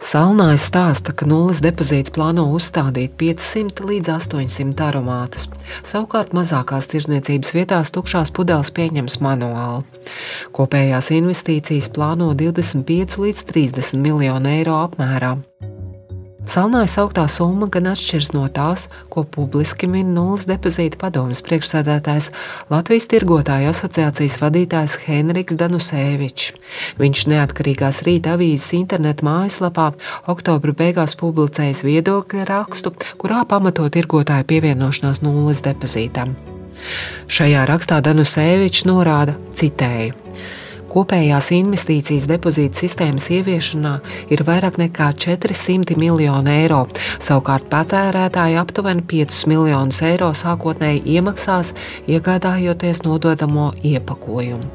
Salnājs 0.05 0.67
stāsta, 0.69 1.15
ka 1.17 1.25
nulles 1.25 1.63
depozīts 1.65 2.13
plāno 2.13 2.45
uzstādīt 2.53 3.15
500 3.21 3.87
līdz 3.89 4.11
800 4.19 4.85
aromātus. 4.91 5.49
Savukārt 5.81 6.37
mazākās 6.37 6.91
tirdzniecības 6.93 7.55
vietās 7.57 7.95
tukšās 7.95 8.35
pudeles 8.37 8.73
pieņems 8.77 9.17
manuāli. 9.25 9.87
Kopējās 10.53 11.09
investīcijas 11.17 11.89
plāno 11.97 12.35
25 12.37 13.17
līdz 13.25 13.47
30 13.55 14.05
miljonu 14.05 14.53
eiro 14.59 14.77
apmērā. 14.83 15.39
Salnājas 16.45 16.99
augtā 17.01 17.25
summa 17.33 17.67
gan 17.73 17.89
atšķiras 17.89 18.35
no 18.35 18.45
tās, 18.53 18.85
ko 19.09 19.23
publiski 19.25 19.89
min 19.89 20.11
nulles 20.15 20.45
depozīta 20.49 20.99
padomas 21.01 21.41
priekšsēdētājs 21.47 22.29
Latvijas 22.71 23.09
tirgotāju 23.11 23.71
asociācijas 23.73 24.37
vadītājs 24.43 24.99
Henriks 25.07 25.57
Danusēvičs. 25.61 26.53
Viņš 27.01 27.25
neatkarīgās 27.33 28.03
rīta 28.07 28.35
avīzes 28.37 28.75
interneta 28.77 29.25
mājaslapā 29.25 29.91
oktobra 30.31 30.77
beigās 30.77 31.17
publicējis 31.21 31.81
viedokļa 31.89 32.45
rakstu, 32.53 32.93
kurā 33.17 33.47
pamato 33.49 33.89
tirgotāju 33.89 34.47
pievienošanos 34.53 35.25
nulles 35.25 35.65
depozītam. 35.65 36.37
Šajā 37.33 37.65
rakstā 37.73 38.03
Danusēvičs 38.05 38.85
norāda, 38.91 39.39
citēju. 39.57 40.21
Kopējās 40.95 41.49
investīcijas 41.57 42.29
depozīta 42.31 42.85
sistēmas 42.85 43.27
ieviešanā 43.35 43.97
ir 44.31 44.45
vairāk 44.47 44.79
nekā 44.79 45.09
400 45.25 45.97
miljoni 45.99 46.53
eiro. 46.61 46.85
Savukārt 47.19 47.67
patērētāji 47.73 48.61
aptuveni 48.61 49.03
5 49.11 49.41
miljonus 49.51 49.99
eiro 50.07 50.31
sākotnēji 50.39 51.03
iemaksās, 51.17 51.75
iegādājoties 52.07 53.03
nododamo 53.09 53.73
iepakojumu. 53.83 54.71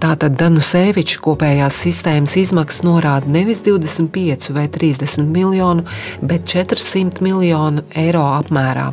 Tātad 0.00 0.36
Danuseviča 0.40 1.20
kopējās 1.24 1.76
sistēmas 1.84 2.34
izmaksas 2.40 2.84
norāda 2.84 3.28
nevis 3.32 3.62
25 3.64 4.52
vai 4.56 4.66
30 4.72 5.28
miljonu, 5.28 5.86
bet 6.20 6.48
400 6.52 7.24
miljonu 7.24 7.84
eiro 7.96 8.24
apmērā. 8.36 8.90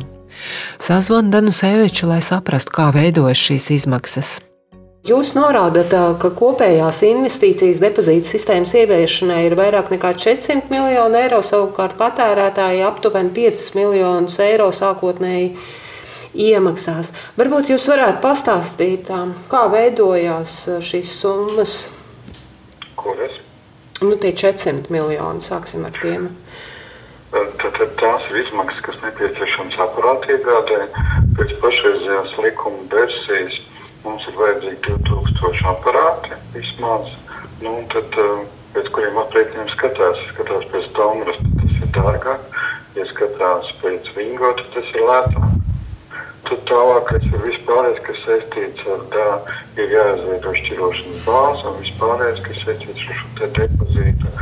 Sazvanu 0.80 1.32
Danuseviču, 1.32 2.08
lai 2.12 2.20
saprastu, 2.24 2.76
kā 2.76 2.90
veidojas 2.92 3.40
šīs 3.40 3.70
izmaksas. 3.78 4.40
Jūs 5.04 5.34
norādat, 5.36 5.92
ka 6.16 6.28
kopējās 6.32 7.02
investīcijas 7.04 7.76
depozīta 7.82 8.24
sistēmas 8.24 8.70
ieviešanai 8.80 9.42
ir 9.44 9.54
vairāk 9.58 9.90
nekā 9.92 10.14
400 10.16 10.72
miljoni 10.72 11.18
eiro, 11.20 11.42
savukārt 11.44 11.98
patērētāji 11.98 12.80
aptuveni 12.88 13.34
5 13.36 13.66
miljonus 13.76 14.38
eiro 14.40 14.70
sākotnēji 14.72 15.50
iemaksās. 16.46 17.10
Varbūt 17.36 17.74
jūs 17.74 17.84
varētu 17.92 18.22
pastāstīt, 18.22 19.10
kā 19.52 19.60
veidojās 19.74 20.56
šīs 20.88 21.12
summas? 21.18 21.76
Kuras? 22.96 23.36
Nu, 24.00 24.16
tie 24.16 24.32
400 24.32 24.88
miljoni, 24.88 25.44
sāksim 25.44 25.84
ar 25.84 26.00
tiem. 26.00 26.30
Tad, 27.34 27.76
tad 27.76 27.92
tās 28.00 28.32
ir 28.32 28.40
izmaksas, 28.46 28.80
kas 28.88 29.04
nepieciešamas 29.04 29.76
aparāta 29.84 30.32
iegādē. 30.32 30.80
Pēc 31.36 31.54
pašreizējās 31.60 32.34
likuma 32.40 32.88
versijas 32.96 33.60
mums 34.04 34.26
ir 34.28 34.36
vajadzīgi 34.38 34.96
2000 35.08 35.68
aparāti 35.72 36.38
vismaz. 36.54 37.10
Nu, 37.64 37.74
tad, 37.92 38.16
pēc 38.74 38.90
kuriem 38.94 39.18
aprēķiniem 39.24 39.70
skatās, 39.72 40.20
skatās 40.32 40.66
pēc 40.72 40.88
tomras, 40.98 41.40
tad 41.40 41.60
tas 41.62 41.76
ir 41.80 41.92
dārgāk. 41.98 42.48
Ja 42.94 43.06
skatās 43.10 43.70
pēc 43.82 44.10
vingo, 44.14 44.52
tad 44.60 44.68
tas 44.76 44.90
ir 44.94 45.06
lētāk. 45.08 45.60
Tad 46.44 46.60
tālākais 46.68 47.24
ir 47.30 47.40
vispārējais, 47.40 48.00
kas 48.04 48.18
saistīts 48.26 48.88
ar 48.92 49.04
tā, 49.14 49.28
ir 49.80 49.94
jāizveido 49.96 50.52
šķirošanas 50.58 51.22
bāze 51.24 51.70
un 51.70 51.78
vispārējais, 51.80 52.42
kas 52.44 52.60
saistīts 52.66 53.06
ar 53.08 53.20
šo 53.20 53.48
depozītu 53.56 54.32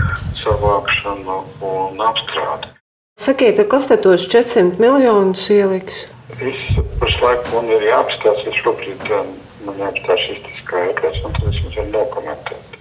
savākšanu 0.42 1.38
un 1.68 2.02
apstrādi. 2.10 2.72
Sakiet, 3.22 3.62
kas 3.70 3.86
te 3.86 4.00
tos 4.02 4.26
400 4.26 4.82
miljonus 4.82 5.46
ieliks? 5.54 6.08
Viss 6.40 6.82
pašlaik 6.98 7.46
man 7.54 7.70
ir 7.70 7.86
jāapstāsta, 7.86 8.50
šobrīd 8.58 9.06
man 9.06 9.30
jāapstāsta 9.66 10.18
šis 10.26 10.60
skaitlis, 10.62 11.18
un 11.26 11.34
tad 11.36 11.48
es 11.50 11.60
jums 11.62 11.78
varu 11.78 11.92
nokomentēt. 11.94 12.78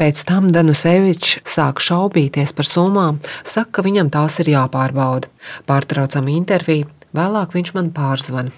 Pēc 0.00 0.22
tam 0.24 0.46
Danusevičs 0.48 1.42
sāk 1.44 1.82
šaubīties 1.84 2.54
par 2.56 2.64
summām, 2.64 3.18
saka, 3.44 3.68
ka 3.76 3.84
viņam 3.84 4.08
tās 4.14 4.38
ir 4.40 4.48
jāpārbauda. 4.54 5.28
Pārtraucam 5.68 6.30
interviju, 6.32 6.88
vēlāk 7.12 7.52
viņš 7.52 7.74
man 7.76 7.90
pārzvana. 7.92 8.54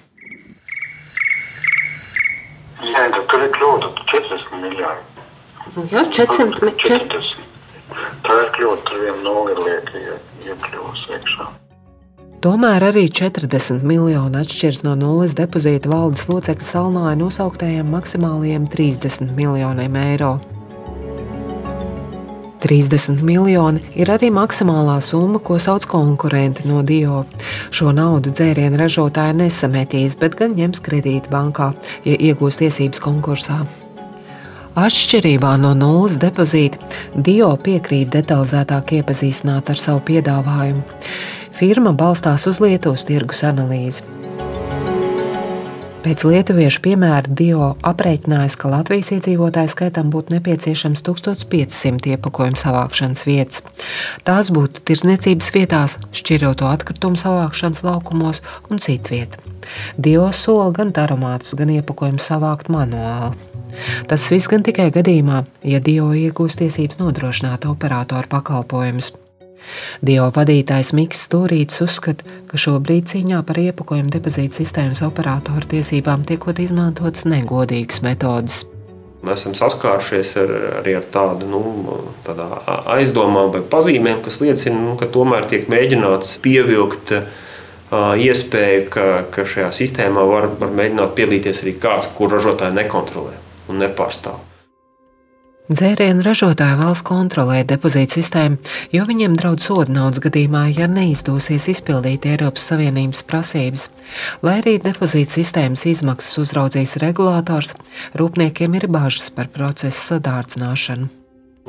Jā, 2.83 3.09
tur 3.31 3.43
ir 3.43 3.51
kļūda 3.57 3.91
40 4.13 4.63
miljoni. 4.63 5.03
Jā, 5.91 6.05
400 6.15 6.63
miljoni. 6.63 7.35
Tā 8.23 8.39
ir 8.45 8.55
kļūda, 8.55 8.79
tur 8.87 9.03
viena 9.03 9.19
nulli 9.27 9.59
lieka 9.67 10.07
iekļūst 10.47 11.11
iekšā. 11.19 11.51
Tomēr 12.43 12.83
arī 12.83 13.05
40 13.07 13.85
miljoni 13.87 14.41
atšķiras 14.41 14.81
no 14.83 14.97
nulles 14.99 15.37
depozīta 15.39 15.87
valdes 15.87 16.25
locekļa 16.27 16.65
salnāja 16.67 17.19
nosauktajiem 17.21 17.93
maksimālajiem 17.95 18.65
30 18.73 19.29
miljoniem 19.37 19.99
eiro. 20.01 20.33
30 22.65 23.23
miljoni 23.23 23.85
ir 23.95 24.11
arī 24.11 24.33
maksimālā 24.35 24.97
summa, 25.07 25.39
ko 25.39 25.61
sauc 25.63 25.87
konkurenti 25.93 26.67
no 26.67 26.81
Dio. 26.87 27.21
Šo 27.71 27.93
naudu 27.95 28.33
dzērienu 28.35 28.81
ražotāji 28.81 29.37
nesametīs, 29.39 30.17
bet 30.19 30.35
gan 30.41 30.57
ņems 30.59 30.83
kredīti 30.83 31.31
bankā, 31.31 31.69
ja 32.03 32.17
iegūs 32.19 32.59
tiesības 32.59 33.05
konkursā. 33.05 33.61
Atšķirībā 34.83 35.53
no 35.63 35.77
nulles 35.79 36.19
depozīta, 36.19 36.83
Dio 37.15 37.53
piekrīt 37.63 38.11
detalizētāk 38.17 38.97
iepazīstināt 38.99 39.71
ar 39.71 39.79
savu 39.79 40.03
piedāvājumu. 40.11 40.83
Firma 41.53 41.93
balstās 41.93 42.47
uz 42.49 42.63
Lietuvas 42.65 43.05
tirgus 43.05 43.43
analīzi. 43.45 44.05
Pēc 46.03 46.25
lietuviešu 46.27 46.81
piemēra 46.83 47.31
Dio 47.39 47.67
aprēķinājis, 47.87 48.57
ka 48.59 48.71
Latvijas 48.73 49.13
iedzīvotāju 49.15 49.71
skaitam 49.71 50.09
būtu 50.11 50.35
nepieciešams 50.35 51.05
1500 51.07 52.17
iepakojumu 52.17 52.59
savākšanas 52.59 53.23
vietas. 53.29 53.63
Tās 54.27 54.51
būtu 54.51 54.83
tirzniecības 54.91 55.53
vietās, 55.55 55.97
šķiroto 56.11 56.67
atkritumu 56.73 57.21
savākšanas 57.23 57.85
laukumos 57.87 58.43
un 58.67 58.83
citviet. 58.83 59.39
Dio 59.95 60.27
sola 60.35 60.73
gan 60.75 60.91
aromātus, 61.05 61.55
gan 61.55 61.71
iepakojumu 61.71 62.19
savākt 62.19 62.73
manuāli. 62.73 63.39
Tas 64.11 64.27
viss 64.33 64.51
gan 64.51 64.67
tikai 64.67 64.91
gadījumā, 64.93 65.45
ja 65.63 65.79
Dio 65.79 66.11
iegūs 66.19 66.59
tiesības 66.59 66.99
nodrošināt 66.99 67.69
operatoru 67.71 68.27
pakalpojumus. 68.33 69.15
Dio 70.05 70.29
vadītājs 70.35 70.93
Mikls 70.97 71.27
Stūrītis 71.29 71.83
uzskata, 71.85 72.27
ka 72.51 72.61
šobrīd 72.61 73.09
cīņā 73.13 73.43
par 73.47 73.61
iepakojumu 73.63 74.13
depozīta 74.13 74.61
sistēmas 74.61 75.03
operatoru 75.07 75.69
tiesībām 75.77 76.27
tiekot 76.29 76.61
izmantotas 76.63 77.27
negodīgas 77.31 78.03
metodes. 78.07 78.63
Mēs 79.23 79.45
esam 79.45 79.55
saskārušies 79.55 80.33
ar, 80.43 80.53
arī 80.81 80.97
ar 80.99 81.05
tādu 81.15 81.47
nu, 81.47 81.63
aizdomām 82.91 83.53
vai 83.55 83.63
pazīmēm, 83.63 84.19
kas 84.25 84.41
liecina, 84.43 84.81
nu, 84.83 84.97
ka 84.99 85.07
tomēr 85.15 85.47
tiek 85.51 85.69
mēģināts 85.71 86.41
pievilkt 86.43 87.15
uh, 87.15 87.29
iespēju, 88.19 88.89
ka, 88.91 89.09
ka 89.31 89.47
šajā 89.47 89.71
sistēmā 89.79 90.27
var, 90.27 90.51
var 90.59 90.75
mēģināt 90.75 91.15
piedalīties 91.19 91.63
arī 91.63 91.77
kāds, 91.83 92.11
kur 92.17 92.35
ražotāji 92.35 92.81
nekontrolē 92.81 93.39
un 93.71 93.79
nepārstāv. 93.85 94.41
Dzērienu 95.71 96.25
ražotāja 96.27 96.75
valsts 96.75 97.05
kontrolē 97.07 97.61
depozītu 97.63 98.17
sistēmu, 98.17 98.57
jo 98.91 99.05
viņiem 99.07 99.37
draudz 99.39 99.69
soda 99.69 99.93
naudas 99.95 100.19
gadījumā, 100.25 100.65
ja 100.75 100.89
neizdosies 100.91 101.69
izpildīt 101.71 102.27
Eiropas 102.27 102.65
Savienības 102.67 103.23
prasības. 103.29 103.85
Lai 104.43 104.57
arī 104.59 104.73
depozītu 104.83 105.37
sistēmas 105.37 105.85
izmaksas 105.87 106.41
uzraudzīs 106.43 106.97
regulators, 107.05 107.77
rūpniekiem 108.19 108.75
ir 108.75 108.89
bažas 108.91 109.31
par 109.31 109.53
procesu 109.55 110.17
sadārdzināšanu. 110.17 111.07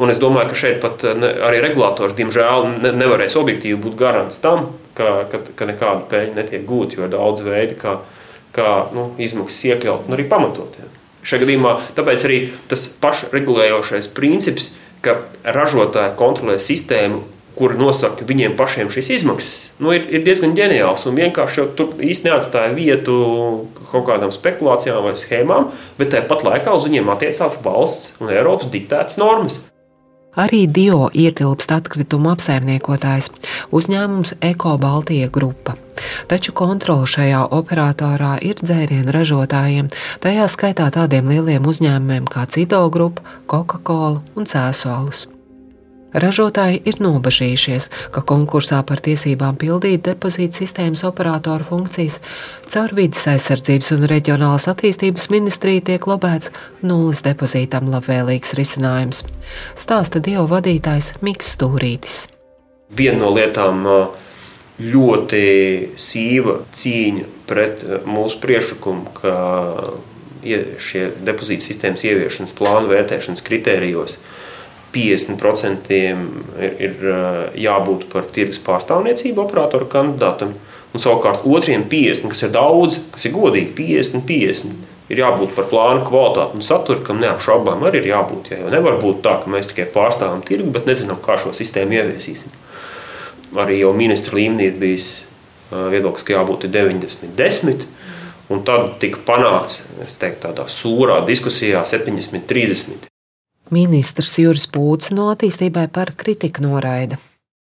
Un 0.02 0.10
es 0.10 0.18
domāju, 0.18 0.50
ka 0.50 0.58
šeit 0.58 0.82
pat 0.82 1.06
arī 1.06 1.62
regulators, 1.62 2.18
diemžēl, 2.18 2.66
ne, 2.82 2.96
nevarēs 2.98 3.38
objektīvi 3.38 3.78
būt 3.78 4.00
garants 4.00 4.42
tam, 4.42 4.72
ka, 4.98 5.28
ka, 5.30 5.44
ka 5.54 5.70
nekāda 5.70 6.08
peļņa 6.10 6.40
netiek 6.42 6.66
gūta, 6.66 6.98
jo 6.98 7.06
ir 7.06 7.14
daudz 7.14 7.46
veidu, 7.46 7.78
kā, 7.78 8.00
kā 8.58 8.74
nu, 8.98 9.12
izmaksas 9.22 9.70
iekļaut 9.70 10.10
un 10.10 10.18
arī 10.18 10.26
pamatot. 10.34 10.82
Ja. 10.82 10.90
Šajā 11.24 11.46
gadījumā 11.46 11.76
tāpēc 11.98 12.26
arī 12.28 12.40
tas 12.72 12.88
pašregulējošais 13.04 14.10
princips, 14.16 14.74
ka 15.04 15.20
ražotāji 15.44 16.18
kontrolē 16.20 16.58
sistēmu, 16.62 17.24
kur 17.54 17.76
nosaka 17.78 18.26
viņiem 18.26 18.56
pašiem 18.58 18.90
šīs 18.94 19.12
izmaksas, 19.20 19.58
nu, 19.84 19.92
ir, 19.94 20.08
ir 20.10 20.24
diezgan 20.26 20.56
ģeniāls. 20.58 21.06
Un 21.10 21.20
vienkārši 21.20 21.62
jau 21.62 21.68
tur 21.78 21.92
īstenībā 22.02 22.40
neatstāja 22.40 22.74
vietu 22.74 23.18
kaut 23.92 24.08
kādām 24.08 24.34
spekulācijām 24.34 25.04
vai 25.06 25.14
schēmām, 25.20 25.70
bet 26.00 26.16
tāpat 26.16 26.48
laikā 26.48 26.74
uz 26.74 26.88
viņiem 26.90 27.14
attiecās 27.14 27.60
valsts 27.66 28.16
un 28.24 28.34
Eiropas 28.34 28.72
diktētas 28.74 29.22
normas. 29.22 29.62
Arī 30.34 30.64
Dio 30.66 31.12
ietilpst 31.14 31.70
atkritumu 31.76 32.32
apsaimniekotājs 32.34 33.30
uzņēmums 33.70 34.34
Eko 34.42 34.78
Baltija 34.82 35.30
grupa. 35.34 35.76
Taču 36.32 36.56
kontrole 36.58 37.06
šajā 37.10 37.44
operatorā 37.54 38.32
ir 38.42 38.58
dzērienu 38.58 39.14
ražotājiem, 39.14 39.92
tajā 40.26 40.50
skaitā 40.50 40.90
tādiem 40.96 41.30
lieliem 41.30 41.70
uzņēmumiem 41.70 42.26
kā 42.34 42.48
Cido 42.50 42.82
grupa, 42.90 43.22
Coca-Cola 43.46 44.24
un 44.34 44.50
Cēsolus. 44.50 45.28
Ražotāji 46.14 46.82
ir 46.86 47.00
nobažījušies, 47.02 47.90
ka 48.14 48.22
konkursā 48.22 48.84
par 48.86 49.02
tiesībām 49.02 49.58
pildīt 49.62 50.04
depozīta 50.06 50.62
sistēmas 50.62 51.02
operatoru 51.08 51.66
funkcijas 51.66 52.20
caur 52.70 52.94
vidas 52.94 53.26
aizsardzības 53.32 53.90
un 53.96 54.06
reģionālās 54.12 54.70
attīstības 54.70 55.30
ministriju 55.34 55.86
tiek 55.90 56.06
lobēts 56.10 56.52
nulles 56.86 57.24
depozītam 57.26 57.90
labvēlīgs 57.94 58.54
risinājums. 58.60 59.24
Stāsta 59.80 60.22
Dievu 60.22 60.46
vadītājs 60.54 61.16
Miks 61.26 61.56
Stūrītis. 61.56 62.28
Viena 62.94 63.24
no 63.24 63.34
lietām 63.34 63.82
ļoti 64.84 65.44
sīva 65.98 66.60
cīņa 66.78 67.26
pret 67.50 67.86
mūsu 68.06 68.38
priekšlikumu, 68.44 69.18
ka 69.18 69.36
šie 70.44 71.08
depozīta 71.24 71.66
sistēmas 71.66 72.04
ieviešanas 72.06 72.54
plānu 72.58 72.92
vērtēšanas 72.92 73.46
kritērijos 73.46 74.18
50% 74.94 75.92
ir, 75.98 76.22
ir 76.88 77.04
jābūt 77.60 78.08
par 78.12 78.30
tirgus 78.34 78.62
pārstāvniecību 78.64 79.44
operatoru 79.44 79.90
kandidātam. 79.92 80.54
Un 80.94 81.02
savukārt 81.02 81.46
otriem 81.50 81.88
50, 81.90 82.30
kas 82.30 82.44
ir 82.46 82.52
daudz, 82.54 83.00
kas 83.16 83.26
ir 83.26 83.34
godīgi, 83.34 83.72
50, 83.80 84.28
50, 84.30 84.76
ir 85.10 85.22
jābūt 85.24 85.56
par 85.58 85.66
plānu 85.72 86.04
kvalitāti 86.06 86.60
un 86.60 86.66
saturu, 86.66 87.02
kam 87.06 87.22
neapšaubām 87.24 87.82
arī 87.88 88.04
ir 88.04 88.12
jābūt. 88.12 88.52
Jo 88.60 88.70
nevar 88.74 89.00
būt 89.02 89.24
tā, 89.26 89.40
ka 89.42 89.50
mēs 89.50 89.72
tikai 89.72 89.88
pārstāvam 89.94 90.44
tirgu, 90.46 90.70
bet 90.76 90.86
nezinām, 90.90 91.18
kā 91.24 91.40
šo 91.42 91.54
sistēmu 91.58 91.98
ieviesīsim. 91.98 92.54
Arī 93.58 93.80
jau 93.82 93.94
ministra 93.98 94.38
līmenī 94.38 94.70
ir 94.70 94.78
bijis 94.82 95.10
viedoklis, 95.72 96.26
ka 96.26 96.38
jābūt 96.38 96.68
90, 96.70 97.34
10. 97.38 97.88
Un 98.54 98.62
tad 98.68 99.00
tika 99.02 99.22
panākts 99.26 99.82
teiktu, 100.20 100.44
tādā 100.46 100.68
sūrā 100.70 101.22
diskusijā 101.26 101.82
70, 101.90 102.46
30. 102.50 103.13
Ministrs 103.72 104.36
Juris 104.42 104.66
Pūts 104.68 105.14
no 105.16 105.30
attīstībai 105.32 105.86
par 105.94 106.12
kritiku 106.20 106.66
noraida. 106.66 107.20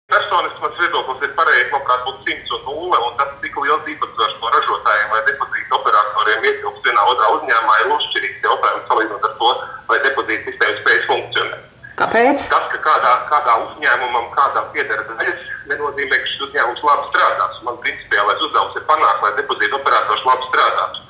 Personisks 0.09 0.61
mans 0.61 0.77
viedoklis 0.81 1.25
ir 1.25 1.33
pareizs, 1.37 1.71
no 1.73 1.79
kā 1.85 1.97
būtu 2.05 2.29
100 2.29 2.53
un 2.57 2.61
0, 2.67 2.99
un 3.07 3.17
tas, 3.17 3.31
cik 3.41 3.57
liels 3.63 3.89
īpatsvars 3.93 4.37
no 4.41 4.53
ražotājiem 4.53 5.09
vai 5.13 5.23
depozīta 5.29 5.77
operatoriem 5.79 6.47
ietilps 6.51 6.85
vienā 6.85 7.07
otrā 7.13 7.31
uzņēmumā, 7.37 7.75
ir 7.81 7.89
lošķirīgs 7.93 8.45
jautājums 8.45 8.87
salīdzinot 8.91 9.27
ar 9.29 9.35
to, 9.41 9.51
vai 9.89 9.99
depozīta 10.05 10.49
sistēma 10.49 10.79
spēj 10.79 11.01
funkcionēt. 11.09 11.65
Kāpēc? 11.99 12.45
Tas, 12.47 12.65
ka 12.71 12.79
kādā, 12.85 13.13
kādā 13.27 13.57
uzņēmumam, 13.65 14.29
kādā 14.37 14.63
piedara 14.73 15.03
daļas, 15.09 15.41
nenozīmē, 15.67 16.15
ka 16.15 16.31
šis 16.31 16.45
uzņēmums 16.47 16.85
labi 16.87 17.09
strādās. 17.09 17.59
Man 17.67 17.81
principiālais 17.83 18.45
uzdevums 18.47 18.77
ir 18.79 18.85
panākt, 18.87 19.25
lai 19.25 19.33
depozīta 19.41 19.77
operators 19.81 20.25
labi 20.29 20.47
strādātu. 20.47 21.05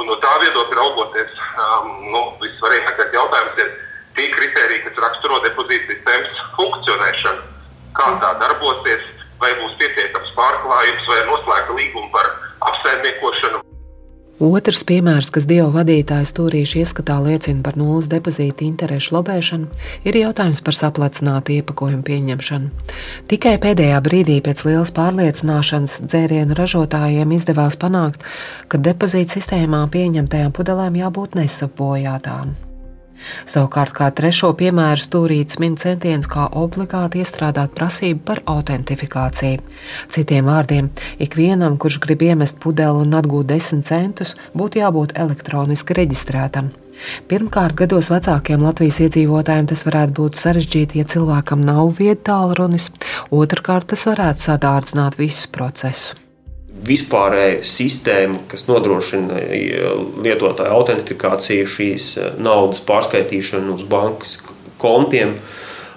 Un 0.00 0.08
no 0.08 0.16
tā 0.22 0.32
viedokļa 0.40 0.78
raugoties, 0.78 1.38
um, 1.60 1.90
nu, 2.14 2.22
visvarīgākais 2.40 3.14
jautājums 3.18 3.62
ir, 3.66 3.70
tie 4.18 4.28
kriteriji, 4.34 4.84
kas 4.86 5.00
raksturo 5.06 5.40
depozīta 5.46 5.92
sistēmas 5.92 6.44
funkcionēšanu. 6.58 7.48
Kā 7.98 8.12
tā 8.22 8.34
darbosies, 8.42 9.08
vai 9.40 9.50
būs 9.62 9.74
pietiekams 9.80 10.36
pārklājums, 10.36 11.10
vai 11.10 11.24
noslēgta 11.30 11.80
līguma 11.80 12.12
par 12.14 12.30
apsaimniekošanu. 12.70 13.64
Otrs 14.40 14.86
piemērs, 14.88 15.28
kas 15.28 15.44
Dieva 15.44 15.68
vadītāja 15.74 16.24
stūrīša 16.24 16.78
ieskatā 16.80 17.18
liecina 17.20 17.60
par 17.60 17.76
nulles 17.76 18.06
depozīta 18.08 18.64
interešu 18.64 19.18
lobēšanu, 19.18 19.68
ir 20.08 20.16
jautājums 20.16 20.62
par 20.64 20.78
saplecinātu 20.78 21.58
iepakojumu 21.58 22.00
pieņemšanu. 22.06 22.70
Tikai 23.28 23.58
pēdējā 23.60 24.00
brīdī 24.06 24.38
pēc 24.46 24.64
lielas 24.64 24.94
pārliecināšanas 24.96 25.98
dzērienu 26.06 26.56
ražotājiem 26.56 27.36
izdevās 27.36 27.76
panākt, 27.84 28.24
ka 28.72 28.80
depozīta 28.80 29.36
sistēmā 29.36 29.84
pieņemtajām 29.92 30.56
pudelēm 30.56 30.96
jābūt 31.02 31.36
nesapojātām. 31.42 32.56
Savukārt, 33.48 33.94
kā 33.96 34.10
trešo 34.14 34.52
piemēru 34.58 35.02
stūrīts 35.02 35.60
min 35.62 35.76
centiens 35.80 36.28
kā 36.30 36.46
obligāti 36.60 37.22
iestrādāt 37.24 37.74
prasību 37.76 38.22
par 38.26 38.42
autentifikāciju. 38.50 39.64
Citiem 40.10 40.50
vārdiem, 40.50 40.90
ikvienam, 41.22 41.78
kurš 41.80 42.00
grib 42.04 42.24
iemest 42.26 42.60
pudeli 42.62 43.06
un 43.06 43.16
atgūt 43.18 43.50
desmit 43.52 43.86
centus, 43.86 44.36
būtu 44.56 44.82
jābūt 44.82 45.16
elektroniski 45.18 45.96
reģistrētam. 46.00 46.72
Pirmkārt, 47.30 47.78
gados 47.80 48.10
vecākiem 48.12 48.64
Latvijas 48.66 49.00
iedzīvotājiem 49.06 49.70
tas 49.70 49.86
varētu 49.88 50.16
būt 50.20 50.40
sarežģīti, 50.40 51.00
ja 51.00 51.08
cilvēkam 51.08 51.64
nav 51.64 51.94
vietālu 51.96 52.58
runis, 52.58 52.90
otrkārt, 53.32 53.88
tas 53.94 54.04
varētu 54.10 54.48
sadārdzināt 54.50 55.16
visu 55.20 55.48
procesu 55.54 56.20
vispārēju 56.86 57.64
sistēmu, 57.66 58.44
kas 58.50 58.66
nodrošina 58.68 59.40
lietotāju 60.24 60.76
autentifikāciju, 60.76 61.68
šīs 61.68 62.10
eh, 62.18 62.30
naudas 62.40 62.82
pārskaitīšanu 62.88 63.76
uz 63.78 63.86
bankas 63.90 64.38
kontiem. 64.80 65.36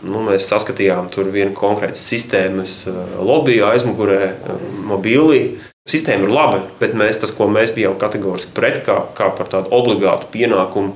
Nu, 0.03 0.19
mēs 0.25 0.49
saskatījām 0.51 1.07
tur 1.13 1.29
vienu 1.31 1.53
konkrētu 1.57 1.99
sistēmas 1.99 2.81
eh, 2.91 2.99
lobby 3.23 3.61
aizmugurē, 3.63 4.19
eh, 4.33 4.67
mobīlī. 4.89 5.43
Sistēma 5.89 6.27
ir 6.27 6.31
laba, 6.31 6.61
bet 6.79 6.93
mēs, 6.95 7.19
tas, 7.19 7.33
ko 7.35 7.49
mēs 7.51 7.73
bijām 7.75 7.97
kategoriski 7.99 8.53
pret, 8.55 8.83
kā, 8.85 9.01
kā 9.17 9.31
par 9.35 9.49
tādu 9.51 9.71
obligātu 9.75 10.29
pienākumu. 10.31 10.95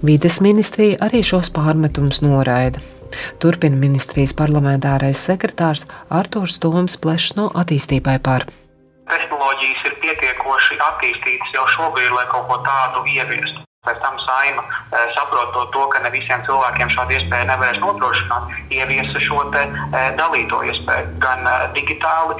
Vides 0.00 0.38
ministrija 0.40 0.96
arī 1.04 1.20
šos 1.26 1.52
pārmetumus 1.52 2.22
noraida. 2.24 2.80
Turpina 3.42 3.76
ministrijas 3.76 4.32
parlamentārais 4.38 5.20
sekretārs 5.26 5.84
Artūrs 6.08 6.56
Toms 6.62 6.96
Plešs 7.02 7.34
no 7.36 7.50
attīstībai 7.52 8.16
par 8.24 8.46
tehnoloģijas 9.60 9.84
ir 9.86 9.96
pietiekoši 10.00 10.78
attīstītas 10.80 11.54
jau 11.54 11.66
šobrīd, 11.76 12.12
lai 12.14 12.26
kaut 12.30 12.48
ko 12.48 12.60
tādu 12.64 13.04
ieviestu. 13.06 13.60
Pēc 13.86 13.96
tam 14.02 14.16
saima, 14.20 14.62
eh, 14.92 15.12
saprotot 15.16 15.70
to, 15.72 15.86
ka 15.88 16.00
ne 16.00 16.10
visiem 16.10 16.42
cilvēkiem 16.44 16.88
šādu 16.88 17.16
iespēju 17.16 17.46
nevarēs 17.48 17.80
nodrošināt, 17.80 18.44
ieviesa 18.70 19.20
šo 19.20 19.50
te, 19.52 19.60
eh, 19.60 20.10
dalīto 20.16 20.60
iespēju. 20.68 21.18
Gan 21.18 21.46
eh, 21.46 21.72
digitāli 21.72 22.34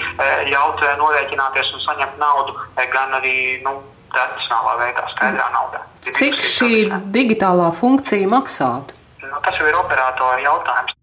ļaut 0.53 0.81
norēķināties 0.99 1.73
un 1.75 1.81
saņemt 1.87 2.19
naudu, 2.19 2.55
gan 2.93 3.13
arī 3.13 3.63
nu, 3.65 3.83
tradicionālā 4.13 4.75
veidā, 4.85 5.09
skaidrā 5.09 5.49
naudā. 5.53 5.81
Cik 6.01 6.41
šī 6.41 6.91
digitālā 7.11 7.73
funkcija 7.73 8.29
maksātu? 8.29 8.93
Nu, 9.23 9.37
tas 9.43 9.55
jau 9.57 9.67
ir 9.67 9.77
operatora 9.77 10.41
jautājums. 10.43 11.00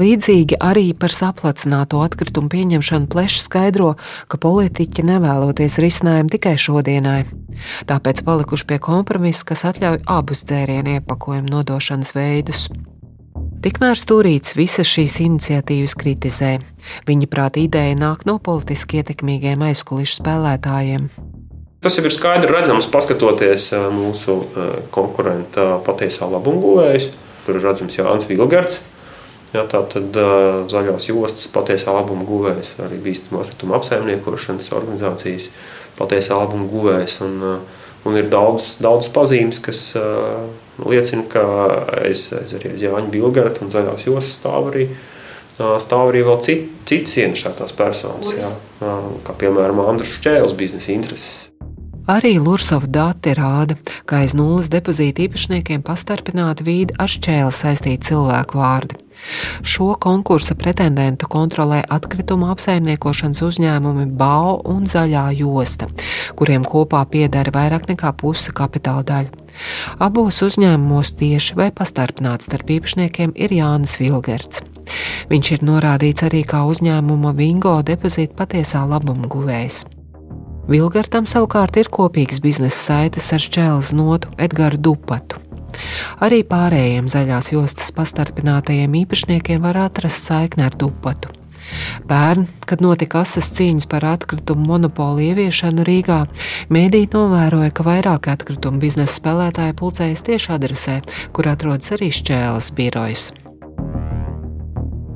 Līdzīgi 0.00 0.56
arī 0.64 0.94
par 0.96 1.12
saplacināto 1.12 1.98
atkritumu 2.00 2.48
pieņemšanu 2.48 3.10
plešs 3.12 3.44
skaidro, 3.44 3.96
ka 4.32 4.38
politiķi 4.40 5.04
nevēloties 5.04 5.76
risinājumu 5.82 6.32
tikai 6.32 6.54
šodienai. 6.60 7.24
Tāpēc 7.90 8.22
palikuši 8.24 8.68
pie 8.70 8.78
kompromisa, 8.80 9.44
kas 9.50 9.66
atļauj 9.68 10.00
abus 10.08 10.46
dzērienu 10.48 10.96
iepakojumu 10.96 11.52
nodošanas 11.52 12.14
veidus. 12.16 12.70
Tikmēr 13.60 13.98
Stūrīts 14.00 14.56
visas 14.56 14.88
šīs 14.88 15.18
iniciatīvas 15.20 15.92
kritizē. 16.00 16.54
Viņa 17.04 17.28
prāt 17.28 17.58
ideja 17.60 17.98
nāk 17.98 18.24
no 18.24 18.38
politiski 18.40 19.02
ietekmīgiem 19.02 19.60
aizkulisku 19.68 20.22
spēlētājiem. 20.22 21.10
Tas 21.84 21.98
jau 21.98 22.06
ir 22.08 22.14
skaidri 22.16 22.48
redzams, 22.52 22.88
paskatoties 22.92 23.68
mūsu 23.92 24.38
konkurenta 24.96 25.74
patiesā 25.84 26.28
labumguvējus. 26.32 27.10
Tur 27.44 27.60
ir 27.60 27.68
redzams 27.68 28.00
Jānis 28.00 28.28
Vilgards, 28.28 28.80
Jā, 29.50 29.64
tā 29.66 29.80
tad 29.90 30.14
uh, 30.14 30.62
zaļās 30.70 31.08
jostas 31.08 31.48
patiesā 31.50 31.90
labuma 31.94 32.22
guvējs, 32.28 32.76
arī 32.84 33.00
bīstamo 33.02 33.42
atkritumu 33.42 33.74
apsaimniekošanas 33.80 34.70
organizācijas 34.78 35.48
patiesā 35.98 36.38
labuma 36.38 36.68
guvējs. 36.70 37.18
Un, 37.26 37.34
uh, 37.42 37.86
un 38.06 38.16
ir 38.20 38.30
daudz, 38.30 38.76
daudz 38.80 39.10
pazīmes, 39.12 39.58
kas 39.64 39.82
uh, 39.98 40.46
liecina, 40.86 41.26
ka 41.32 41.44
aiz, 41.98 42.28
aiz 42.38 42.54
arī 42.60 42.76
aiz 42.76 42.86
Jāņa 42.86 43.10
Bilgarta 43.10 43.66
un 43.66 43.74
zaļās 43.74 44.06
jostas 44.06 44.38
stāv 44.38 44.70
arī, 44.70 44.86
stāv 45.58 46.12
arī 46.12 46.24
vēl 46.24 46.40
cit, 46.46 46.66
citas 46.88 47.18
ieinteresētās 47.20 47.74
personas, 47.76 48.32
jā, 48.32 48.54
kā 49.26 49.36
piemēram 49.42 49.82
Andrus 49.84 50.14
Šķēles 50.16 50.56
biznesa 50.56 50.94
intereses. 50.94 51.49
Arī 52.08 52.38
Lursova 52.40 52.88
dati 52.88 53.34
rāda, 53.36 53.76
ka 54.08 54.22
aiz 54.24 54.32
nulles 54.36 54.70
depozīta 54.72 55.26
īpašniekiem 55.26 55.82
pastarpināti 55.84 56.64
vīdi 56.64 56.96
ar 56.98 57.12
šķēli 57.12 57.52
saistīti 57.52 58.08
cilvēku 58.08 58.60
vārdi. 58.60 58.96
Šo 59.62 59.94
konkursa 60.00 60.54
pretendentu 60.56 61.28
kontrolē 61.28 61.82
atkrituma 61.92 62.54
apsaimniekošanas 62.54 63.42
uzņēmumi 63.44 64.06
BAO 64.16 64.56
un 64.72 64.88
Zaļā 64.88 65.26
josta, 65.36 65.90
kuriem 66.40 66.64
kopā 66.64 67.04
piedara 67.12 67.52
vairāk 67.52 67.90
nekā 67.92 68.14
puse 68.16 68.54
kapitāla 68.56 69.04
daļa. 69.12 69.46
Abos 70.00 70.40
uzņēmumos 70.48 71.12
tieši 71.20 71.60
vai 71.60 71.68
pastarpināts 71.68 72.48
starp 72.48 72.72
īpašniekiem 72.80 73.36
ir 73.36 73.56
Jānis 73.60 74.00
Vilgerts. 74.00 74.64
Viņš 75.30 75.54
ir 75.58 75.68
norādīts 75.68 76.24
arī 76.26 76.46
kā 76.48 76.64
uzņēmuma 76.72 77.36
Vingo 77.36 77.76
depozīta 77.84 78.40
patiesā 78.40 78.86
labuma 78.88 79.28
guvējs. 79.30 79.84
Vilgartam 80.70 81.26
savukārt 81.26 81.80
ir 81.80 81.88
kopīgs 81.90 82.38
biznesa 82.44 82.78
saites 82.78 83.32
ar 83.34 83.42
šķēles 83.42 83.88
notu 83.98 84.30
Edgars 84.38 84.78
Dupatu. 84.78 85.40
Arī 86.22 86.44
pārējiem 86.46 87.08
zaļās 87.10 87.50
jostas 87.50 87.90
pastarpinātajiem 87.96 88.94
īpašniekiem 89.00 89.64
var 89.66 89.80
atrast 89.88 90.28
saikni 90.30 90.68
ar 90.68 90.78
Dupatu. 90.78 91.34
Pērn, 92.06 92.46
kad 92.70 92.82
notika 92.86 93.24
asas 93.24 93.50
cīņas 93.56 93.90
par 93.90 94.06
atkritumu 94.12 94.70
monopolu 94.70 95.26
ieviešanu 95.26 95.82
Rīgā, 95.86 96.22
mēdī 96.70 97.04
novēroja, 97.10 97.74
ka 97.74 97.86
vairāk 97.90 98.30
atkritumu 98.30 98.82
biznesa 98.82 99.18
spēlētāji 99.18 99.78
pulcējas 99.82 100.26
tieši 100.26 100.54
adresē, 100.54 100.98
kur 101.34 101.50
atrodas 101.50 101.94
arī 101.98 102.14
šķēles 102.14 102.74
birojas. 102.78 103.32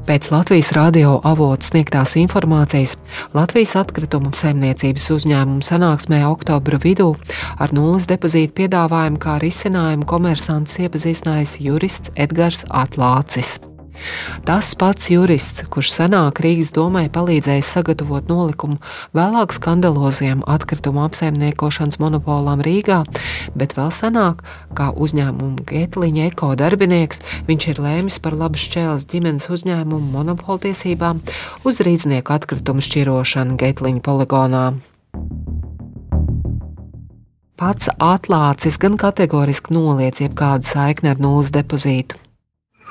Pēc 0.05 0.27
Latvijas 0.29 0.69
radio 0.77 1.15
avotu 1.25 1.65
sniegtās 1.65 2.13
informācijas 2.21 2.93
Latvijas 3.33 3.73
atkritumu 3.81 4.35
saimniecības 4.37 5.09
uzņēmumu 5.17 5.65
sanāksmē 5.65 6.21
oktobra 6.29 6.77
vidū 6.85 7.15
ar 7.57 7.73
nulles 7.73 8.05
depozītu 8.13 8.53
piedāvājumu 8.61 9.23
kā 9.25 9.41
risinājumu 9.41 10.05
komersantus 10.05 10.77
iepazīstinājis 10.85 11.57
jurists 11.65 12.13
Edgars 12.21 12.67
Atlācis. 12.69 13.57
Tas 14.45 14.73
pats 14.79 15.09
jurists, 15.13 15.63
kurš 15.73 15.93
senāk 15.95 16.41
Rīgas 16.45 16.73
domai 16.75 17.07
palīdzējis 17.13 17.71
sagatavot 17.77 18.29
nolikumu 18.29 18.79
vēlāk 19.17 19.55
skandaloziem 19.57 20.43
atkritumu 20.51 21.05
apsaimniekošanas 21.07 22.01
monopolam 22.03 22.63
Rīgā, 22.65 23.03
bet 23.59 23.77
vēl 23.79 23.93
senāk, 23.95 24.43
kā 24.77 24.91
uzņēmuma 24.93 25.67
Getliņa 25.71 26.31
eko 26.33 26.53
darbinieks, 26.61 27.23
viņš 27.49 27.69
ir 27.73 27.83
lēmis 27.87 28.19
par 28.25 28.37
labu 28.41 28.61
šķēles 28.61 29.09
ģimenes 29.13 29.51
uzņēmumu 29.55 30.11
monopoltiesībām 30.17 31.23
uz 31.65 31.81
rīznieku 31.85 32.35
atkritumu 32.37 32.85
šķirošanu 32.85 33.59
Getliņa 33.61 34.05
poligonā. 34.05 34.67
Pats 37.55 37.87
atlācis 38.03 38.81
gan 38.83 38.97
kategoriski 38.99 39.77
noliec 39.77 40.19
jebkādu 40.19 40.67
saikni 40.67 41.13
ar 41.13 41.21
nulles 41.23 41.55
depozītu. 41.55 42.19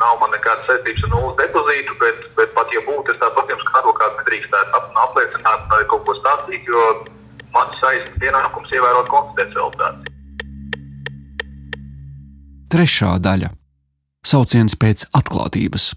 Nav 0.01 0.19
man 0.21 0.32
nekādas 0.34 0.65
saistības 0.69 1.06
ar 1.06 1.12
nulles 1.13 1.36
depozītu, 1.39 1.95
bet, 2.01 2.23
bet 2.38 2.53
pat 2.58 2.71
ja 2.73 2.82
būtu, 2.88 3.13
es 3.13 3.19
tāpat 3.21 3.51
jums 3.53 3.65
kā 3.69 3.82
advokāts 3.82 4.19
nedrīkstētu 4.21 4.79
apliecināt 5.06 5.67
vai 5.73 5.82
kaut 5.91 6.06
ko 6.08 6.15
stāstīt, 6.17 6.65
jo 6.67 6.86
mans 7.53 7.77
saistīts 7.82 8.19
pienākums 8.23 8.73
ievērot 8.73 9.12
konfidencialitāti. 9.13 10.10
Trešā 12.73 13.12
daļa- 13.21 13.51
sauciens 14.34 14.73
pēc 14.82 15.06
atklātības. 15.13 15.91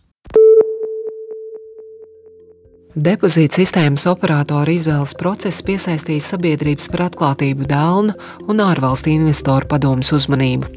Depozīta 2.97 3.59
sistēmas 3.59 4.07
operātora 4.09 4.73
izvēles 4.73 5.13
process 5.21 5.61
piesaistīja 5.67 6.23
sabiedrības 6.31 6.87
par 6.89 7.03
atklātību 7.11 7.67
Dēlna 7.69 8.15
un 8.49 8.63
ārvalstu 8.65 9.11
investoru 9.13 9.69
padomus 9.69 10.15
uzmanību. 10.17 10.71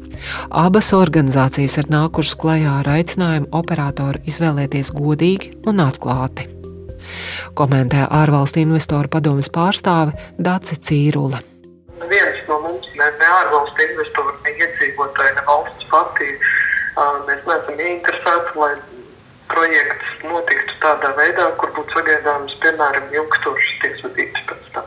Abas 0.52 0.90
organizācijas 0.92 1.78
ir 1.80 1.88
nākušas 1.88 2.36
klajā 2.42 2.74
ar 2.82 2.90
aicinājumu 2.92 3.48
operatoru 3.56 4.20
izvēlēties 4.28 4.92
godīgi 4.98 5.54
un 5.72 5.80
atklāti. 5.86 6.44
Komentē 7.56 8.04
ārvalstu 8.04 8.66
investoru 8.66 9.08
padomus 9.16 9.48
pārstāve 9.48 10.12
Dace 10.36 10.76
Cīrule. 10.76 11.40
Viens 12.12 12.44
no 12.52 12.60
mums, 12.66 12.92
ne, 13.00 13.08
ne 13.16 13.32
ārvalstu 13.40 13.88
investori, 13.88 14.36
ne 14.44 14.58
iedzīvotāji, 14.60 15.38
ne 15.40 15.48
valsts 15.48 15.88
pati, 15.88 16.34
mēs 17.00 17.48
neesam 17.48 17.80
ieinteresēti, 17.80 18.58
lai 18.60 18.74
projekts 19.52 20.24
notiktu 20.24 20.76
tādā 20.84 21.10
veidā, 21.18 21.46
kur 21.60 21.72
būtu 21.76 21.96
sagaidāmas, 21.96 22.56
piemēram, 22.64 23.08
ilgstošas 23.16 23.80
tiesvedības 23.84 24.46
pēc 24.50 24.70
tam. 24.76 24.86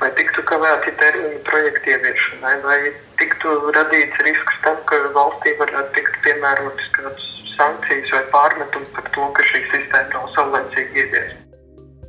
Vai 0.00 0.10
tiktu 0.18 0.42
kavēti 0.50 0.96
termiņi 1.00 1.40
projekta 1.48 1.94
ieviešanai, 1.94 2.56
vai 2.66 2.78
tiktu 3.20 3.54
radīts 3.76 4.26
risks 4.26 4.58
tam, 4.66 4.82
ka 4.90 5.00
valstī 5.16 5.54
varētu 5.62 5.96
tikt 6.00 6.20
piemērotas 6.26 6.90
kādas 6.98 7.30
sankcijas 7.54 8.12
vai 8.16 8.26
pārmetumi 8.34 8.92
par 8.98 9.08
to, 9.16 9.30
ka 9.38 9.48
šī 9.52 9.64
sistēma 9.70 10.10
nav 10.16 10.30
saulēcīgi 10.36 11.04
ieviesta. 11.04 11.43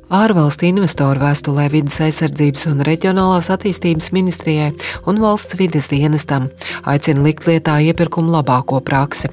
Ārvalstu 0.06 0.68
investoru 0.68 1.18
vēstulē 1.18 1.64
vidas 1.72 1.96
aizsardzības 2.04 2.68
un 2.70 2.82
reģionālās 2.86 3.48
attīstības 3.50 4.12
ministrijai 4.14 4.68
un 5.10 5.18
valsts 5.18 5.56
vides 5.58 5.88
dienestam 5.90 6.46
aicina 6.86 7.24
likt 7.24 7.48
lietā 7.50 7.80
iepirkumu 7.88 8.30
labāko 8.36 8.78
praksi, 8.86 9.32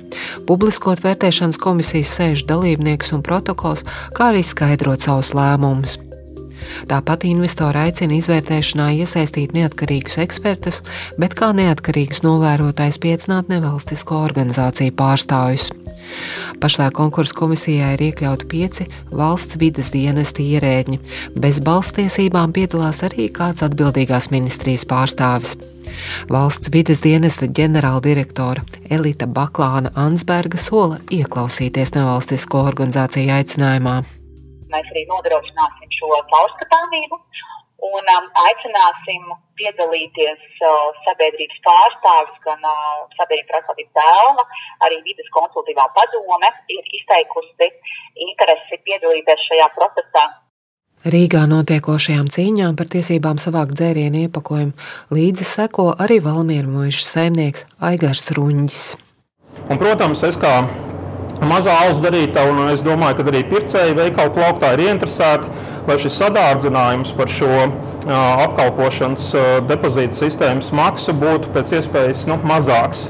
publiskot 0.50 1.04
vērtēšanas 1.06 1.62
komisijas 1.62 2.16
sēžu 2.18 2.48
dalībniekus 2.50 3.14
un 3.14 3.22
protokols, 3.22 3.86
kā 4.18 4.32
arī 4.32 4.42
skaidrot 4.42 5.06
savus 5.06 5.36
lēmumus. 5.38 6.00
Tāpat 6.90 7.28
investori 7.30 7.84
aicina 7.86 8.18
izvērtēšanā 8.18 8.90
iesaistīt 9.04 9.54
neatkarīgus 9.54 10.18
ekspertus, 10.26 10.82
bet 11.22 11.38
kā 11.38 11.52
neatkarīgus 11.54 12.26
novērotājs 12.26 12.98
piecināt 13.04 13.54
nevalstisko 13.54 14.24
organizāciju 14.26 14.98
pārstāvjus. 14.98 15.70
Pašlaik 16.64 16.96
konkursu 16.98 17.36
komisijā 17.38 17.94
ir 17.96 18.06
iekļauti 18.10 18.48
pieci 18.50 18.88
valsts 19.12 19.60
vidas 19.62 19.92
dienesti 19.94 20.46
ierēģi. 20.56 21.00
Bez 21.40 21.60
balstiesībām 21.66 22.54
piedalās 22.56 23.04
arī 23.08 23.30
kāds 23.34 23.66
atbildīgās 23.66 24.32
ministrijas 24.34 24.88
pārstāvis. 24.90 25.58
Valsts 26.32 26.72
vidas 26.74 27.04
dienesta 27.04 27.48
ģenerāldirektora 27.60 28.64
Elita 28.90 29.28
Baklāna 29.28 29.92
Ansberga 30.00 30.58
sola 30.58 31.00
ieklausīties 31.12 31.94
nevalstisko 31.98 32.64
organizāciju 32.72 33.34
aicinājumā. 33.38 33.98
Mēs 34.74 34.94
arī 34.94 35.04
nodrošināsim 35.10 35.92
šo 36.00 36.10
caurskatāmību 36.32 37.20
un 37.84 38.12
um, 38.16 38.30
aicināsim 38.48 39.26
piedalīties 39.60 40.44
uh, 40.64 40.94
sabiedrības 41.08 41.60
pārstāvis, 41.66 42.38
gan 42.46 42.64
uh, 42.68 43.04
sabiedrības 43.18 43.60
atklātības 43.60 43.98
dēlna, 44.00 44.46
arī 44.88 45.02
vidas 45.08 45.34
konsultīvā 45.36 45.90
padome 45.98 46.54
ir 46.78 46.96
izteikusi 47.00 47.70
interesi 48.28 48.80
piedalīties 48.88 49.46
šajā 49.50 49.68
procesā. 49.76 50.26
Rīgā 51.04 51.42
notiekošajām 51.52 52.30
cīņām 52.32 52.78
par 52.80 52.88
tiesībām 52.88 53.40
savākt 53.42 53.76
dzērienu 53.76 54.22
iepakojumu 54.24 55.18
līdzi 55.18 55.48
seko 55.50 55.90
arī 56.00 56.22
Valmieru 56.24 56.72
mūža 56.72 57.04
saimnieks 57.04 57.68
Aigars 57.84 58.30
Ruņģis. 58.38 58.86
Un, 59.68 59.76
protams, 59.82 60.24
es 60.24 60.40
kā 60.40 60.62
mazā 61.50 61.76
alus 61.86 62.02
darītāja, 62.04 62.52
un 62.52 62.72
es 62.74 62.84
domāju, 62.86 63.20
ka 63.20 63.30
arī 63.32 63.44
pircēji 63.52 63.98
veikalu 64.00 64.34
plauktā 64.36 64.74
ir 64.76 64.88
ieinteresēti 64.88 65.72
lai 65.88 65.98
šis 66.00 66.20
sadārdzinājums 66.22 67.12
par 67.18 67.32
šo 67.32 67.50
apkalpošanas 68.08 69.32
depozīta 69.68 70.18
sistēmas 70.18 70.72
maksu 70.76 71.16
būtu 71.18 71.52
pēc 71.56 71.78
iespējas 71.80 72.26
nu, 72.32 72.40
mazāks. 72.48 73.10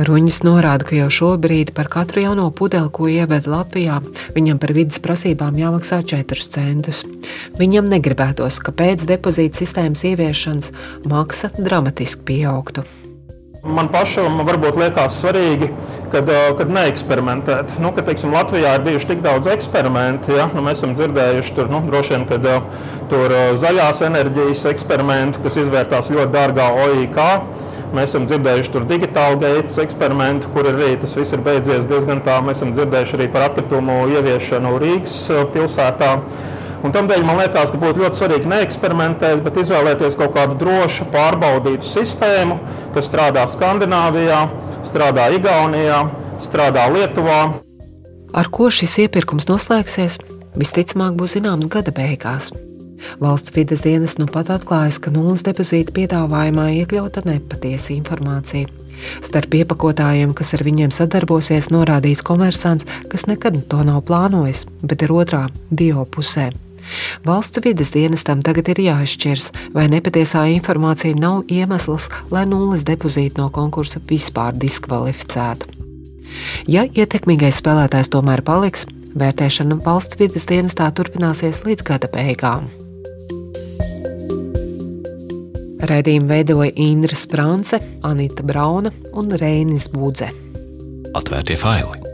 Ruņģis 0.00 0.38
norāda, 0.46 0.86
ka 0.88 0.96
jau 0.96 1.10
šobrīd 1.12 1.74
par 1.76 1.90
katru 1.92 2.22
jauno 2.22 2.46
pudeli, 2.56 2.88
ko 2.94 3.08
ieved 3.10 3.44
Latvijā, 3.50 3.98
viņam 4.32 4.60
par 4.62 4.72
vidas 4.72 5.02
prasībām 5.04 5.58
jāmaksā 5.60 6.00
4 6.14 6.46
centus. 6.54 7.02
Viņam 7.58 7.90
negribētos, 7.92 8.62
ka 8.64 8.72
pēc 8.72 9.04
depozīta 9.10 9.60
sistēmas 9.60 10.06
ieviešanas 10.08 10.72
maksa 11.10 11.52
dramatiski 11.58 12.24
pieaugtu. 12.32 12.86
Man 13.60 13.90
pašam 13.92 14.38
varbūt 14.48 14.78
liekas 14.80 15.18
svarīgi, 15.20 15.66
kad, 16.08 16.30
kad 16.56 16.70
neeksperimentēt. 16.72 17.74
Nu, 17.84 17.90
kad, 17.92 18.06
teiksim, 18.08 18.32
Latvijā 18.32 18.70
ir 18.78 18.84
bijuši 18.86 19.10
tik 19.10 19.18
daudz 19.24 19.50
eksperimentu, 19.52 20.32
ja? 20.32 20.46
nu, 20.54 20.62
mēs 20.64 20.80
esam 20.80 20.94
dzirdējuši 20.96 21.52
tur, 21.58 21.68
nu, 21.68 21.82
vien, 21.84 22.24
kad 22.30 22.46
tur 23.10 23.34
zaļās 23.60 24.00
enerģijas 24.08 24.64
eksperimentu, 24.70 25.42
kas 25.44 25.58
izvērtās 25.60 26.08
ļoti 26.08 26.32
dārgā 26.38 26.70
OIK. 26.86 27.20
Mēs 27.92 28.14
esam 28.14 28.24
dzirdējuši 28.30 28.72
par 28.72 28.86
digitālu 28.88 29.42
gaitas 29.42 29.76
eksperimentu, 29.82 30.48
kur 30.54 30.70
arī 30.70 30.94
tas 31.02 31.12
viss 31.18 31.36
ir 31.36 31.44
beidzies 31.44 31.90
diezgan 31.90 32.24
tā. 32.24 32.38
Mēs 32.46 32.62
esam 32.62 32.72
dzirdējuši 32.72 33.18
arī 33.18 33.28
par 33.34 33.50
atkritumu 33.50 34.06
ieviešanu 34.14 34.72
Rīgas 34.80 35.20
pilsētā. 35.52 36.14
Un 36.80 36.94
tādēļ 36.94 37.24
man 37.28 37.36
liekas, 37.42 37.72
ka 37.72 37.80
būtu 37.80 38.00
ļoti 38.00 38.16
svarīgi 38.16 38.48
neeksperimentēt, 38.48 39.42
bet 39.44 39.58
izvēlēties 39.60 40.16
kaut 40.16 40.32
kādu 40.36 40.56
drošu, 40.62 41.10
pārbaudītu 41.12 41.84
sistēmu, 41.84 42.56
kas 42.94 43.10
strādā 43.10 43.44
Skandināvijā, 43.50 44.40
strādā 44.88 45.28
Igaunijā, 45.36 46.00
strādā 46.40 46.86
Lietuvā. 46.94 47.42
Ar 48.32 48.48
ko 48.54 48.70
šis 48.72 48.96
iepirkums 49.04 49.48
noslēgsies, 49.50 50.20
visticamāk 50.56 51.18
būs 51.20 51.36
zināms 51.36 51.68
gada 51.68 51.92
beigās. 51.92 52.48
Valsts 53.20 53.52
vides 53.56 53.84
dienas 53.84 54.16
nu 54.20 54.26
pat 54.30 54.50
atklājas, 54.52 55.00
ka 55.00 55.12
nulles 55.12 55.44
depozīta 55.44 55.92
piedāvājumā 55.96 56.68
iekļauta 56.82 57.24
nepatiesa 57.28 57.94
informācija. 57.96 58.68
Starp 59.24 59.54
iepakotājiem, 59.56 60.34
kas 60.36 60.52
ar 60.56 60.64
viņiem 60.66 60.92
sadarbosies, 60.92 61.70
norādīts 61.72 62.24
komersants, 62.26 62.88
kas 63.12 63.24
nekad 63.30 63.62
to 63.72 63.84
nav 63.88 64.02
plānojis, 64.08 64.66
bet 64.84 65.06
ir 65.06 65.16
otrā 65.16 65.46
dio 65.70 66.04
pusē. 66.04 66.50
Valsts 67.26 67.62
vides 67.64 67.92
dienestam 67.94 68.42
tagad 68.44 68.70
ir 68.72 68.82
jāizšķirs, 68.86 69.50
vai 69.74 69.88
nepatiesā 69.92 70.46
informācija 70.56 71.18
nav 71.18 71.44
iemesls, 71.52 72.08
lai 72.30 72.46
nulles 72.50 72.86
depozītu 72.88 73.42
no 73.42 73.50
konkursa 73.54 74.02
vispār 74.10 74.56
diskvalificētu. 74.58 75.70
Ja 76.70 76.84
ietekmīgais 76.86 77.58
spēlētājs 77.60 78.12
tomēr 78.14 78.42
paliks, 78.46 78.86
vērtēšana 79.18 79.80
valsts 79.86 80.20
vides 80.20 80.46
dienestā 80.50 80.90
turpināsies 80.94 81.64
līdz 81.66 81.86
gada 81.86 82.10
beigām. 82.12 82.70
Raidījumu 85.90 86.28
veidoja 86.28 86.74
Indra 86.76 87.16
Sprānce, 87.16 87.80
Anita 88.04 88.44
Brauna 88.46 88.92
un 89.16 89.32
Reinis 89.40 89.88
Budze. 89.92 90.28
Atvērtie 91.16 91.56
faili! 91.58 92.09